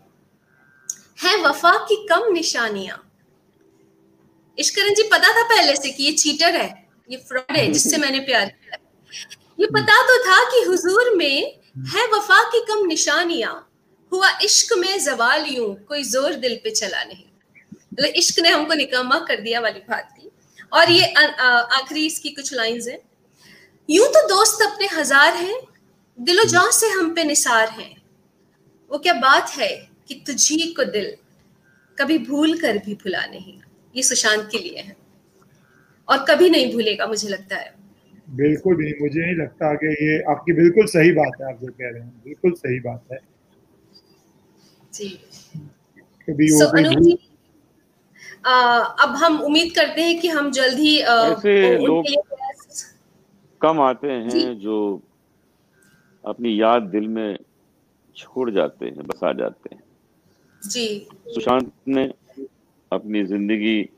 है 1.22 1.36
वफा 1.42 1.72
की 1.84 1.96
कम 2.06 2.32
निशानियाँ। 2.32 3.04
इश्करन 4.58 4.94
जी 4.94 5.02
पता 5.08 5.32
था 5.32 5.42
पहले 5.44 5.74
से 5.76 5.90
कि 5.90 6.04
ये 6.04 6.12
चीटर 6.14 6.56
है 6.56 6.68
ये 7.08 7.16
फ्रॉड 7.18 7.56
है 7.56 7.66
जिससे 7.72 7.98
मैंने 8.02 8.20
प्यार 8.20 8.46
किया 8.46 8.78
ये 9.60 9.66
पता 9.66 10.02
तो 10.02 10.18
था 10.24 10.42
कि 10.50 10.64
हुजूर 10.64 11.14
में 11.16 11.60
है 11.86 12.06
वफा 12.08 12.42
की 12.50 12.60
कम 12.66 12.86
निशानियाँ। 12.86 13.54
हुआ 14.12 14.28
इश्क 14.42 14.72
में 14.78 14.98
जवाल 15.00 15.46
यूँ 15.46 15.74
कोई 15.88 16.02
ज़ोर 16.04 16.34
दिल 16.36 16.54
पे 16.64 16.70
चला 16.72 17.02
नहीं। 17.04 17.24
मतलब 17.64 18.12
इश्क 18.16 18.38
ने 18.42 18.48
हमको 18.48 18.74
निकामा 18.74 19.18
कर 19.28 19.40
दिया 19.40 19.60
वाली 19.60 19.80
बात 19.88 20.12
थी 20.12 20.30
और 20.72 20.90
ये 20.90 21.12
आखिरी 21.12 22.06
इसकी 22.06 22.30
कुछ 22.30 22.52
लाइंस 22.54 22.88
हैं। 22.88 22.98
यूँ 23.88 24.06
तो 24.08 24.26
दोस्त 24.28 24.62
अपने 24.62 24.86
हज़ार 24.92 25.34
हैं 25.36 25.58
दिलो 26.20 26.44
जान 26.44 26.70
से 26.70 26.86
हम 26.86 27.14
पे 27.14 27.24
निसार 27.24 27.68
हैं 27.68 27.96
वो 28.90 28.98
क्या 28.98 29.12
बात 29.12 29.50
है 29.50 29.88
कि 30.08 30.14
तुझी 30.26 30.72
को 30.72 30.84
दिल 30.84 31.16
कभी 31.98 32.18
भूल 32.18 32.58
कर 32.58 32.78
भी 32.78 32.94
भुला 32.94 33.26
नहीं? 33.26 33.58
ये 33.96 34.02
सुशांत 34.02 34.48
के 34.52 34.58
लिए 34.58 34.78
है। 34.78 34.96
और 36.08 36.24
कभी 36.24 36.50
नहीं 36.50 36.72
भूलेगा 36.72 37.06
मुझे 37.06 37.28
लगता 37.28 37.56
है। 37.56 37.74
बिल्कुल 38.30 38.76
भी 38.76 38.94
मुझे 39.00 39.26
नहीं 39.26 39.34
लगता 39.34 39.74
कि 39.74 39.86
ये 39.86 40.22
आपकी 40.22 40.52
बिल्कुल 40.52 40.86
सही 40.86 41.12
बात 41.12 41.32
है 41.40 41.54
आप 41.54 41.60
जो 41.60 41.68
कह 41.68 41.90
रहे 41.90 42.02
हैं 42.02 42.22
बिल्कुल 42.24 42.52
सही 42.52 42.80
बात 42.80 43.04
है। 43.12 43.18
जी। 44.94 45.08
कभी 46.28 46.48
so, 46.48 46.64
वो 46.64 47.18
आ, 48.46 48.78
अब 48.78 49.08
हम 49.08 49.40
उम्मीद 49.40 49.74
करते 49.74 50.02
हैं 50.02 50.20
कि 50.20 50.28
हम 50.28 50.50
जल्द 50.50 50.78
ही 50.78 50.98
ऐसे 50.98 51.78
लोग 51.78 52.04
कम 53.62 53.80
आते 53.80 54.06
हैं 54.06 54.58
जो 54.58 55.02
अपनी 56.24 56.60
याद 56.60 56.82
दिल 56.82 57.08
में 57.08 57.38
छोड़ 58.16 58.50
जाते 58.50 58.86
हैं 58.86 59.06
बसा 59.06 59.32
जाते 59.32 59.74
हैं। 59.74 59.82
जी। 60.62 61.06
सुशांत 61.28 61.72
ने 61.88 62.04
अपनी 62.92 63.24
ज़िंदगी 63.24 63.88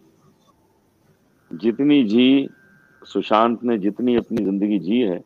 जितनी 1.50 2.02
जी 2.04 2.48
सुशांत 3.02 3.62
ने 3.64 3.78
जितनी 3.78 4.14
अपनी 4.16 4.44
ज़िंदगी 4.44 4.78
जी 4.78 5.00
है 5.00 5.20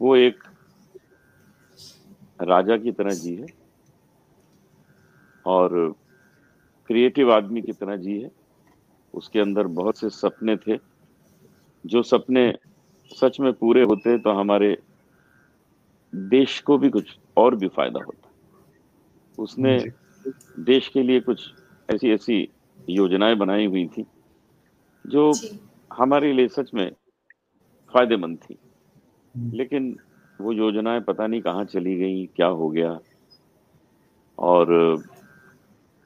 वो 0.00 0.16
एक 0.16 0.42
राजा 2.40 2.76
की 2.76 2.92
तरह 2.92 3.14
जी 3.14 3.34
है 3.34 3.46
और 5.44 5.94
क्रिएटिव 6.90 7.32
आदमी 7.32 7.62
की 7.62 7.72
तरह 7.72 7.96
जी 7.96 8.18
है। 8.20 8.30
उसके 9.14 9.40
अंदर 9.40 9.66
बहुत 9.74 9.98
से 9.98 10.08
सपने 10.10 10.56
थे। 10.56 10.76
जो 11.84 12.02
सपने 12.02 12.52
सच 13.10 13.38
में 13.40 13.52
पूरे 13.52 13.82
होते 13.82 14.16
तो 14.18 14.30
हमारे 14.30 14.76
देश 16.14 16.60
को 16.60 16.78
भी 16.78 16.90
कुछ 16.90 17.18
और 17.36 17.54
भी 17.54 17.68
फ़ायदा 17.68 18.04
होता 18.04 18.30
उसने 19.38 19.84
देश 20.58 20.88
के 20.88 21.02
लिए 21.02 21.20
कुछ 21.20 21.52
ऐसी 21.94 22.10
ऐसी 22.10 22.48
योजनाएँ 22.90 23.34
बनाई 23.34 23.66
हुई 23.66 23.86
थी 23.86 24.06
जो। 25.06 25.32
हमारे 25.92 26.32
लिए 26.32 26.48
सच 26.48 26.70
में 26.74 26.92
फ़ायदेमंद 27.92 28.38
थी। 28.38 28.58
हम्म। 29.36 29.56
लेकिन 29.56 29.96
वो 30.40 30.52
योजनाएँ 30.52 31.00
पता 31.00 31.26
नहीं 31.26 31.40
कहाँ 31.40 31.64
चली 31.64 31.96
गई 31.96 32.26
क्या 32.26 32.46
हो 32.46 32.70
गया। 32.70 32.98
और 34.38 34.72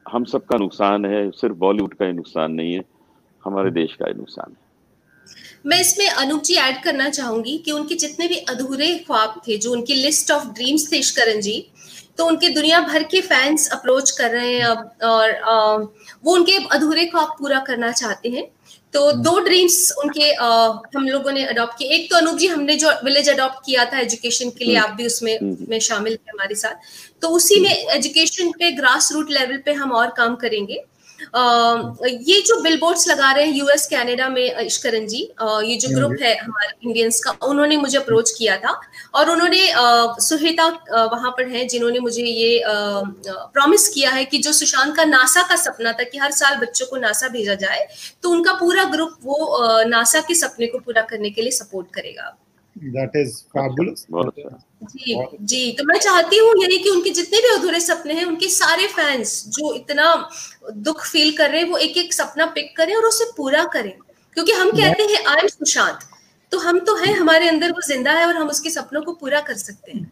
हम 0.09 0.25
सबका 0.25 0.59
नुकसान 0.59 1.05
है 1.07 1.31
सिर्फ़ 1.31 1.57
बॉलीवुड 1.57 1.95
का 1.95 2.05
ही 2.05 2.13
नुकसान 2.13 2.53
नहीं 2.53 2.75
है 2.75 2.85
हमारे 3.45 3.69
हम्म। 3.69 3.81
देश 3.81 3.95
का 3.95 4.07
ही 4.09 4.15
नुकसान 4.15 4.53
है। 4.53 4.70
मैं 5.67 5.81
इसमें 5.81 6.09
अनूप 6.09 6.43
जी 6.43 6.55
ऐड 6.59 6.83
करना 6.83 7.09
चाहूँगी 7.11 7.57
कि 7.59 7.73
उनके 7.73 7.95
जितने 7.97 8.29
भी 8.29 8.37
अधूरे 8.49 8.95
ख्वाब 9.01 9.41
थे 9.49 9.57
जो 9.59 9.73
उनकी 9.73 9.95
लिस्ट 9.97 10.31
ऑफ़ 10.31 10.47
ड्रीम्स 10.51 10.91
थे 10.93 10.99
इश्करण 10.99 11.41
जी 11.41 11.59
तो 12.19 12.27
उनके 12.27 12.49
दुनिया 12.51 12.81
भर 12.83 13.03
के 13.05 13.21
फैंस 13.23 13.69
अप्रोच 13.73 14.11
कर 14.13 14.31
रहे 14.31 14.55
हैं 14.55 14.65
अब 14.65 14.91
और 15.05 15.31
आ, 15.31 15.77
वो 16.25 16.35
उनके 16.35 16.57
अधूरे 16.69 17.05
ख्वाब 17.07 17.37
पूरा 17.39 17.59
करना 17.67 17.91
चाहते 17.93 18.29
हैं 18.29 18.49
तो 18.95 19.05
हम्म। 19.09 19.23
दो 19.23 19.39
ड्रीम्स 19.41 19.93
उनके 19.99 20.33
आ, 20.33 20.49
हम 20.97 21.07
लोगों 21.07 21.33
ने 21.33 21.45
अडॉप्ट 21.47 21.79
किए 21.79 21.89
एक 21.91 22.11
तो 22.11 22.17
अनूप 22.17 22.39
जी 22.39 22.47
हमने 22.49 22.77
जो 22.77 22.91
विलेज 23.05 23.29
अडॉप्ट 23.31 23.65
किया 23.67 23.85
था 23.85 23.99
एजुकेशन 24.01 24.51
के 24.51 24.65
लिए 24.65 24.77
हम्म। 24.77 24.91
आप 24.91 24.97
भी 24.97 25.07
उसमें 25.07 25.37
हम्म। 25.37 25.67
में 25.71 25.79
शामिल 25.81 26.17
थे 26.17 26.31
हमारे 26.31 26.55
साथ 26.57 26.89
तो 27.23 27.29
उसी 27.31 27.61
में 27.61 27.71
एजुकेशन 27.71 28.51
पे 28.59 28.71
ग्रास 28.73 29.11
रूट 29.13 29.31
लेवल 29.31 29.63
पे 29.65 29.73
हम 29.75 29.93
और 29.93 30.15
काम 30.17 30.37
करेंगे 30.37 30.83
ये 31.21 32.41
जो 32.47 32.61
बिलबोर्ड्स 32.63 33.07
लगा 33.09 33.31
रहे 33.33 33.45
हैं 33.47 33.55
यूएस 33.55 33.87
कनाडा 33.87 34.29
में 34.29 34.61
इश्करन 34.61 35.07
जी 35.07 35.23
ये 35.43 35.77
जो 35.77 35.95
ग्रुप 35.95 36.17
है 36.23 36.35
हमारे 36.37 36.73
इंडियंस 36.85 37.21
का 37.25 37.37
उन्होंने 37.47 37.77
मुझे 37.77 37.99
अप्रोच 37.99 38.31
किया 38.39 38.57
था 38.57 38.81
और 39.15 39.31
उन्होंने 39.31 39.63
सुहेता 40.21 40.67
वहाँ 41.07 41.31
पर 41.31 41.49
है 41.49 41.65
जिन्होंने 41.67 41.99
मुझे 42.01 42.25
ये 42.25 42.63
प्रॉमिस 42.67 43.89
किया 43.89 44.11
है 44.11 44.25
कि 44.25 44.39
जो 44.39 44.53
सुशांत 44.53 44.97
का 44.97 45.05
नासा 45.05 45.43
का 45.49 45.57
सपना 45.57 45.93
था 45.93 46.05
कि 46.05 46.19
हर 46.19 46.31
साल 46.33 46.57
बच्चों 46.57 46.87
को 46.87 46.97
नासा 46.97 47.29
भेजा 47.29 47.55
जाए 47.57 47.87
तो 48.23 48.31
उनका 48.31 48.53
पूरा 48.53 48.85
ग्रुप 48.91 49.17
वो 49.25 49.83
नासा 49.89 50.21
के 50.21 50.35
सपने 50.35 50.67
को 50.67 50.79
पूरा 50.79 51.03
करने 51.03 51.31
के 51.31 51.43
लिए 51.43 51.51
सपोर्ट 51.53 51.95
करेगा। 51.95 52.37
दैट 52.81 53.17
इज़ 53.17 53.37
फैबुलस 53.49 54.07
जी 54.85 55.15
जी 55.43 55.71
तो 55.79 55.85
मैं 55.85 55.99
चाहती 55.99 56.37
हूँ 56.39 56.53
यही 56.59 56.79
कि 56.79 56.91
उनके 56.91 57.11
जितने 57.13 57.39
भी 57.39 57.55
अधूरे 57.55 57.81
सपने 57.81 58.15
हैं 58.15 58.25
उनके 58.25 58.49
सारे 58.51 58.87
फैंस 58.91 59.43
जो 59.57 59.75
इतना 59.75 60.15
दुख 60.87 61.05
फील 61.07 61.37
कर 61.37 61.51
रहे 61.51 61.61
हैं 61.61 61.69
वो 61.71 61.79
एक 61.79 61.97
एक 61.99 62.13
सपना 62.13 62.47
पिक 62.55 62.77
करें 62.77 62.95
और 62.95 63.05
उसे 63.07 63.25
पूरा 63.37 63.65
करें। 63.73 63.93
क्योंकि 64.37 64.53
हम 64.53 64.71
कहते 64.71 65.03
हैं 65.05 65.25
आई 65.27 65.43
एम 65.43 65.49
सुशांत 65.49 65.99
तो 66.53 66.59
हम 66.59 66.79
तो 66.81 66.95
हैं 66.97 67.15
हमारे 67.15 67.49
अंदर 67.49 67.71
वो 67.71 67.81
ज़िंदा 67.87 68.13
है 68.13 68.27
और 68.27 68.37
हम 68.37 68.49
उसके 68.49 68.71
सपनों 68.71 69.03
को 69.03 69.13
पूरा 69.15 69.41
कर 69.41 69.55
सकते 69.57 69.93
हैं। 69.93 70.11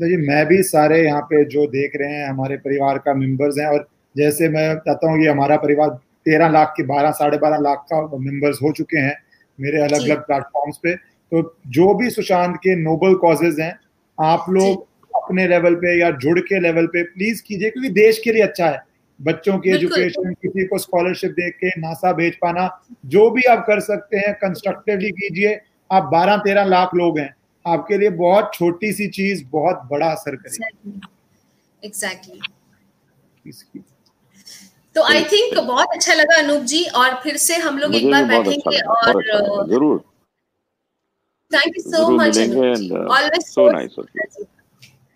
जी 0.00 0.16
मैं 0.18 0.44
भी 0.46 0.62
सारे 0.64 1.02
यहाँ 1.04 1.22
पे 1.22 1.44
जो 1.46 1.66
देख 1.68 1.92
रहे 1.96 2.14
हैं 2.14 2.28
हमारे 2.28 2.56
परिवार 2.58 2.98
का 2.98 3.14
मेंबर्स 3.14 3.58
हैं 3.58 3.66
और 3.68 3.86
जैसे 4.16 4.48
मैं 4.48 4.74
चाहता 4.76 5.10
हूँ 5.10 5.20
कि 5.20 5.26
हमारा 5.26 5.56
परिवार 5.58 5.88
तेरह 6.26 6.48
लाख 6.50 6.72
के 6.76 6.82
बारह 6.86 7.10
साढ़े 7.12 7.38
बारह 7.38 7.58
लाख 7.60 7.84
का 7.92 8.00
मेंबर्स 8.18 8.58
हो 8.62 8.72
चुके 8.72 8.98
हैं 8.98 9.16
मेरे 9.58 9.82
अलग 9.82 10.00
अलग 10.00 10.20
प्लेटफॉर्म्स 10.26 10.76
पे। 10.82 10.94
तो 11.32 11.42
जो 11.68 11.92
भी 11.94 12.10
सुशांत 12.10 12.56
के 12.56 12.74
नोबल 12.76 13.14
कॉजेज 13.18 13.60
हैं 13.60 13.78
आप 14.18 14.46
लोग 14.50 14.86
अपने 15.14 15.46
लेवल 15.48 15.74
पे 15.76 15.98
या 16.00 16.10
जुड़ 16.18 16.38
के 16.40 16.60
लेवल 16.60 16.86
पे 16.86 17.02
प्लीज़ 17.04 17.42
कीजिए 17.42 17.70
क्योंकि 17.70 17.88
देश 17.90 18.18
के 18.24 18.32
लिए 18.32 18.42
अच्छा 18.42 18.66
है। 18.66 18.82
बच्चों 19.20 19.58
की 19.58 19.70
एजुकेशन 19.70 20.32
किसी 20.34 20.64
को 20.66 20.78
स्कॉलरशिप 20.78 21.30
दे 21.32 21.50
के 21.52 21.68
नासा 21.80 22.12
भेज 22.12 22.36
पाना 22.42 22.68
जो 23.06 23.28
भी 23.30 23.42
आप 23.50 23.64
कर 23.66 23.80
सकते 23.82 24.16
हैं 24.18 24.34
कंस्ट्रक्टिवली 24.36 25.10
कीजिए। 25.12 25.58
आप 25.90 26.08
12-13 26.12 26.64
लाख 26.66 26.90
लोग 26.94 27.18
हैं। 27.18 27.34
आपके 27.64 27.98
लिए 27.98 28.10
बहुत 28.16 28.50
छोटी 28.54 28.92
सी 28.92 29.06
चीज़ 29.10 29.44
बहुत 29.52 29.80
बड़ा 29.90 30.06
असर 30.08 30.36
करेगी। 30.36 31.00
एग्जैक्टली 31.82 32.40
तो 34.96 35.02
आई 35.04 35.24
थिंक 35.24 35.56
बहुत 35.56 35.88
अच्छा 35.92 36.14
लगा 36.14 36.36
अनूप 36.38 36.62
जी 36.64 36.84
और 36.96 37.14
फिर 37.22 37.36
से 37.38 37.56
हम 37.56 37.78
लोग 37.78 37.94
एक 37.94 38.10
बार 38.10 38.24
बैठेंगे 38.26 38.76
अच्छा 38.76 38.98
और 39.08 39.66
ज़रूर। 39.68 40.02
Thank 41.50 41.76
you 41.76 41.82
so 41.82 42.08
much 42.10 42.38
always 42.38 43.44
so 43.44 43.70
nice 43.72 43.94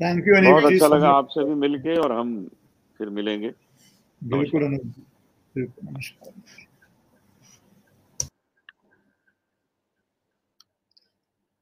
thank 0.00 0.28
you 0.28 0.34
बहुत 0.42 0.64
अच्छा 0.64 0.86
लगा 0.86 1.08
आपसे 1.10 1.44
भी 1.44 1.54
मिलके 1.60 1.96
और 2.00 2.12
हम 2.12 2.30
फिर 2.98 3.08
मिलेंगे। 3.10 3.50
बिल्कुल 4.22 4.66
बिल्कुल 4.68 5.88
नमस्कार. 5.88 6.32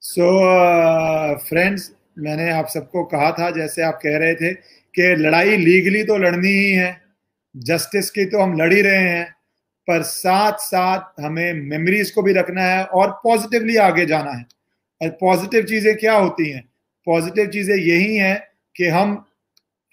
सो 0.02 0.26
फ्रेंड्स 1.38 1.90
मैंने 2.18 2.50
आप 2.50 2.66
सबको 2.68 3.04
कहा 3.04 3.30
था 3.32 3.50
जैसे 3.50 3.82
आप 3.82 3.98
कह 4.02 4.16
रहे 4.18 4.34
थे 4.34 4.52
कि 4.94 5.14
लड़ाई 5.16 5.56
लीगली 5.56 6.02
तो 6.04 6.16
लड़नी 6.18 6.48
ही 6.48 6.70
है 6.70 6.90
जस्टिस 7.54 8.10
की 8.10 8.24
तो 8.24 8.40
हम 8.42 8.56
लड़ 8.58 8.72
ही 8.72 8.80
रहे 8.82 9.08
हैं 9.08 9.24
पर 9.88 10.02
साथ 10.02 10.58
साथ 10.60 11.20
हमें 11.20 11.52
मेमोरीज 11.68 12.10
को 12.10 12.22
भी 12.22 12.32
रखना 12.32 12.62
है 12.62 12.84
और 12.84 13.10
पॉजिटिवली 13.24 13.76
आगे 13.84 14.06
जाना 14.06 14.30
है। 14.30 14.44
और 15.02 15.08
पॉजिटिव 15.10 15.64
चीज़ें 15.64 15.96
क्या 15.96 16.14
होती 16.14 16.50
हैं? 16.50 16.68
पॉजिटिव 17.06 17.46
चीज़ें 17.46 17.76
यही 17.76 18.16
हैं 18.16 18.48
कि 18.76 18.86
हम 18.86 19.26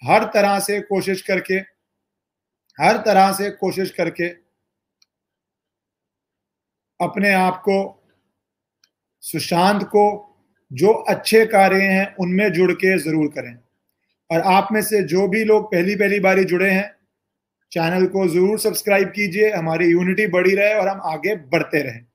हर 0.04 0.24
तरह 0.24 0.58
से 0.60 0.80
कोशिश 0.80 1.22
करके, 1.22 1.54
हर 2.78 2.96
तरह 2.96 3.32
से 3.32 3.50
कोशिश 3.50 3.90
करके 3.90 4.28
अपने 7.00 7.32
आप 7.32 7.62
को, 7.64 8.04
सुशांत 9.20 9.82
को, 9.82 10.24
जो 10.72 10.92
अच्छे 10.92 11.46
कार्य 11.46 11.82
हैं, 11.82 12.14
उनमें 12.16 12.52
जुड़ 12.52 12.72
के 12.72 12.98
ज़रूर 12.98 13.28
करें। 13.28 13.58
और 14.30 14.40
आप 14.40 14.68
में 14.72 14.82
से 14.82 15.02
जो 15.02 15.28
भी 15.28 15.44
लोग 15.44 15.72
पहली 15.72 15.94
पहली 15.96 16.20
बारी 16.20 16.44
जुड़े 16.44 16.70
हैं, 16.70 16.96
चैनल 17.72 18.06
को 18.06 18.28
ज़रूर 18.28 18.58
सब्सक्राइब 18.58 19.08
कीजिए, 19.08 19.50
हमारी 19.50 19.90
यूनिटी 19.90 20.26
बढ़ी 20.26 20.54
रहे 20.54 20.74
और 20.74 20.88
हम 20.88 21.00
आगे 21.04 21.36
बढ़ते 21.36 21.82
रहें। 21.82 22.06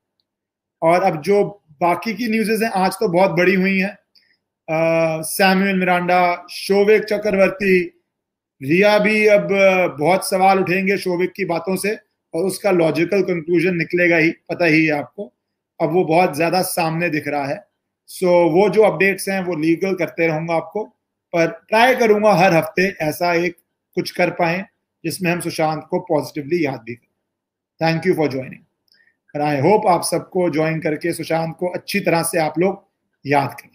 और 0.82 1.03
अब 1.03 1.21
जो 1.21 1.62
बाकी 1.81 2.13
की 2.13 2.27
न्यूज़ 2.29 2.63
हैं 2.63 2.71
आज 2.75 2.93
तो 2.93 3.07
बहुत 3.09 3.31
बड़ी 3.31 3.53
हुई 3.55 3.77
हैं। 3.77 3.97
सैमुअल 5.25 5.75
मिरांडा 5.75 6.45
शोविक 6.51 7.03
चक्रवर्ती 7.03 7.81
रिया 8.62 8.97
भी 8.99 9.25
अब 9.27 9.47
बहुत 9.99 10.27
सवाल 10.29 10.59
उठेंगे 10.59 10.97
शोविक 10.97 11.31
की 11.31 11.45
बातों 11.45 11.75
से 11.75 11.95
और 12.33 12.45
उसका 12.45 12.71
लॉजिकल 12.71 13.21
कंक्लूजन 13.23 13.75
निकलेगा 13.77 14.17
ही 14.17 14.31
पता 14.49 14.65
ही 14.65 14.86
है 14.86 14.91
आपको। 14.93 15.31
अब 15.79 15.91
वो 15.93 16.03
बहुत 16.05 16.36
ज़्यादा 16.36 16.62
सामने 16.63 17.09
दिख 17.09 17.27
रहा 17.27 17.45
है। 17.45 17.59
सो 18.09 18.25
so, 18.25 18.53
वो 18.53 18.69
जो 18.69 18.83
अपडेट्स 18.83 19.29
हैं 19.29 19.43
वो 19.43 19.55
लीगल 19.55 19.95
करते 19.95 20.27
रहूँगा 20.27 20.55
आपको 20.55 20.83
पर 21.33 21.47
ट्राई 21.69 21.95
करूँगा 21.95 22.33
हर 22.36 22.53
हफ़्ते 22.53 22.88
ऐसा 23.01 23.33
एक 23.36 23.55
कुछ 23.97 24.12
कर 24.12 24.29
पाए 24.31 24.65
जिसमें 25.03 25.31
हम 25.31 25.39
सुशांत 25.39 25.86
को 25.89 25.99
पॉजिटिवली 26.05 26.65
याद 26.65 26.79
भी 26.79 26.95
करें। 26.95 27.09
Thank 27.81 28.07
you 28.07 28.13
for 28.13 28.29
joining 28.31 28.62
I 29.41 29.60
hope 29.60 29.88
आप 29.88 30.04
सबको 30.04 30.50
ज्वाइन 30.50 30.80
करके 30.80 31.13
सुशांत 31.13 31.56
को 31.60 31.67
अच्छी 31.67 32.00
तरह 32.00 32.24
से 32.24 32.39
आप 32.39 32.60
लोग 32.60 32.84
याद 33.28 33.54
करें। 33.54 33.72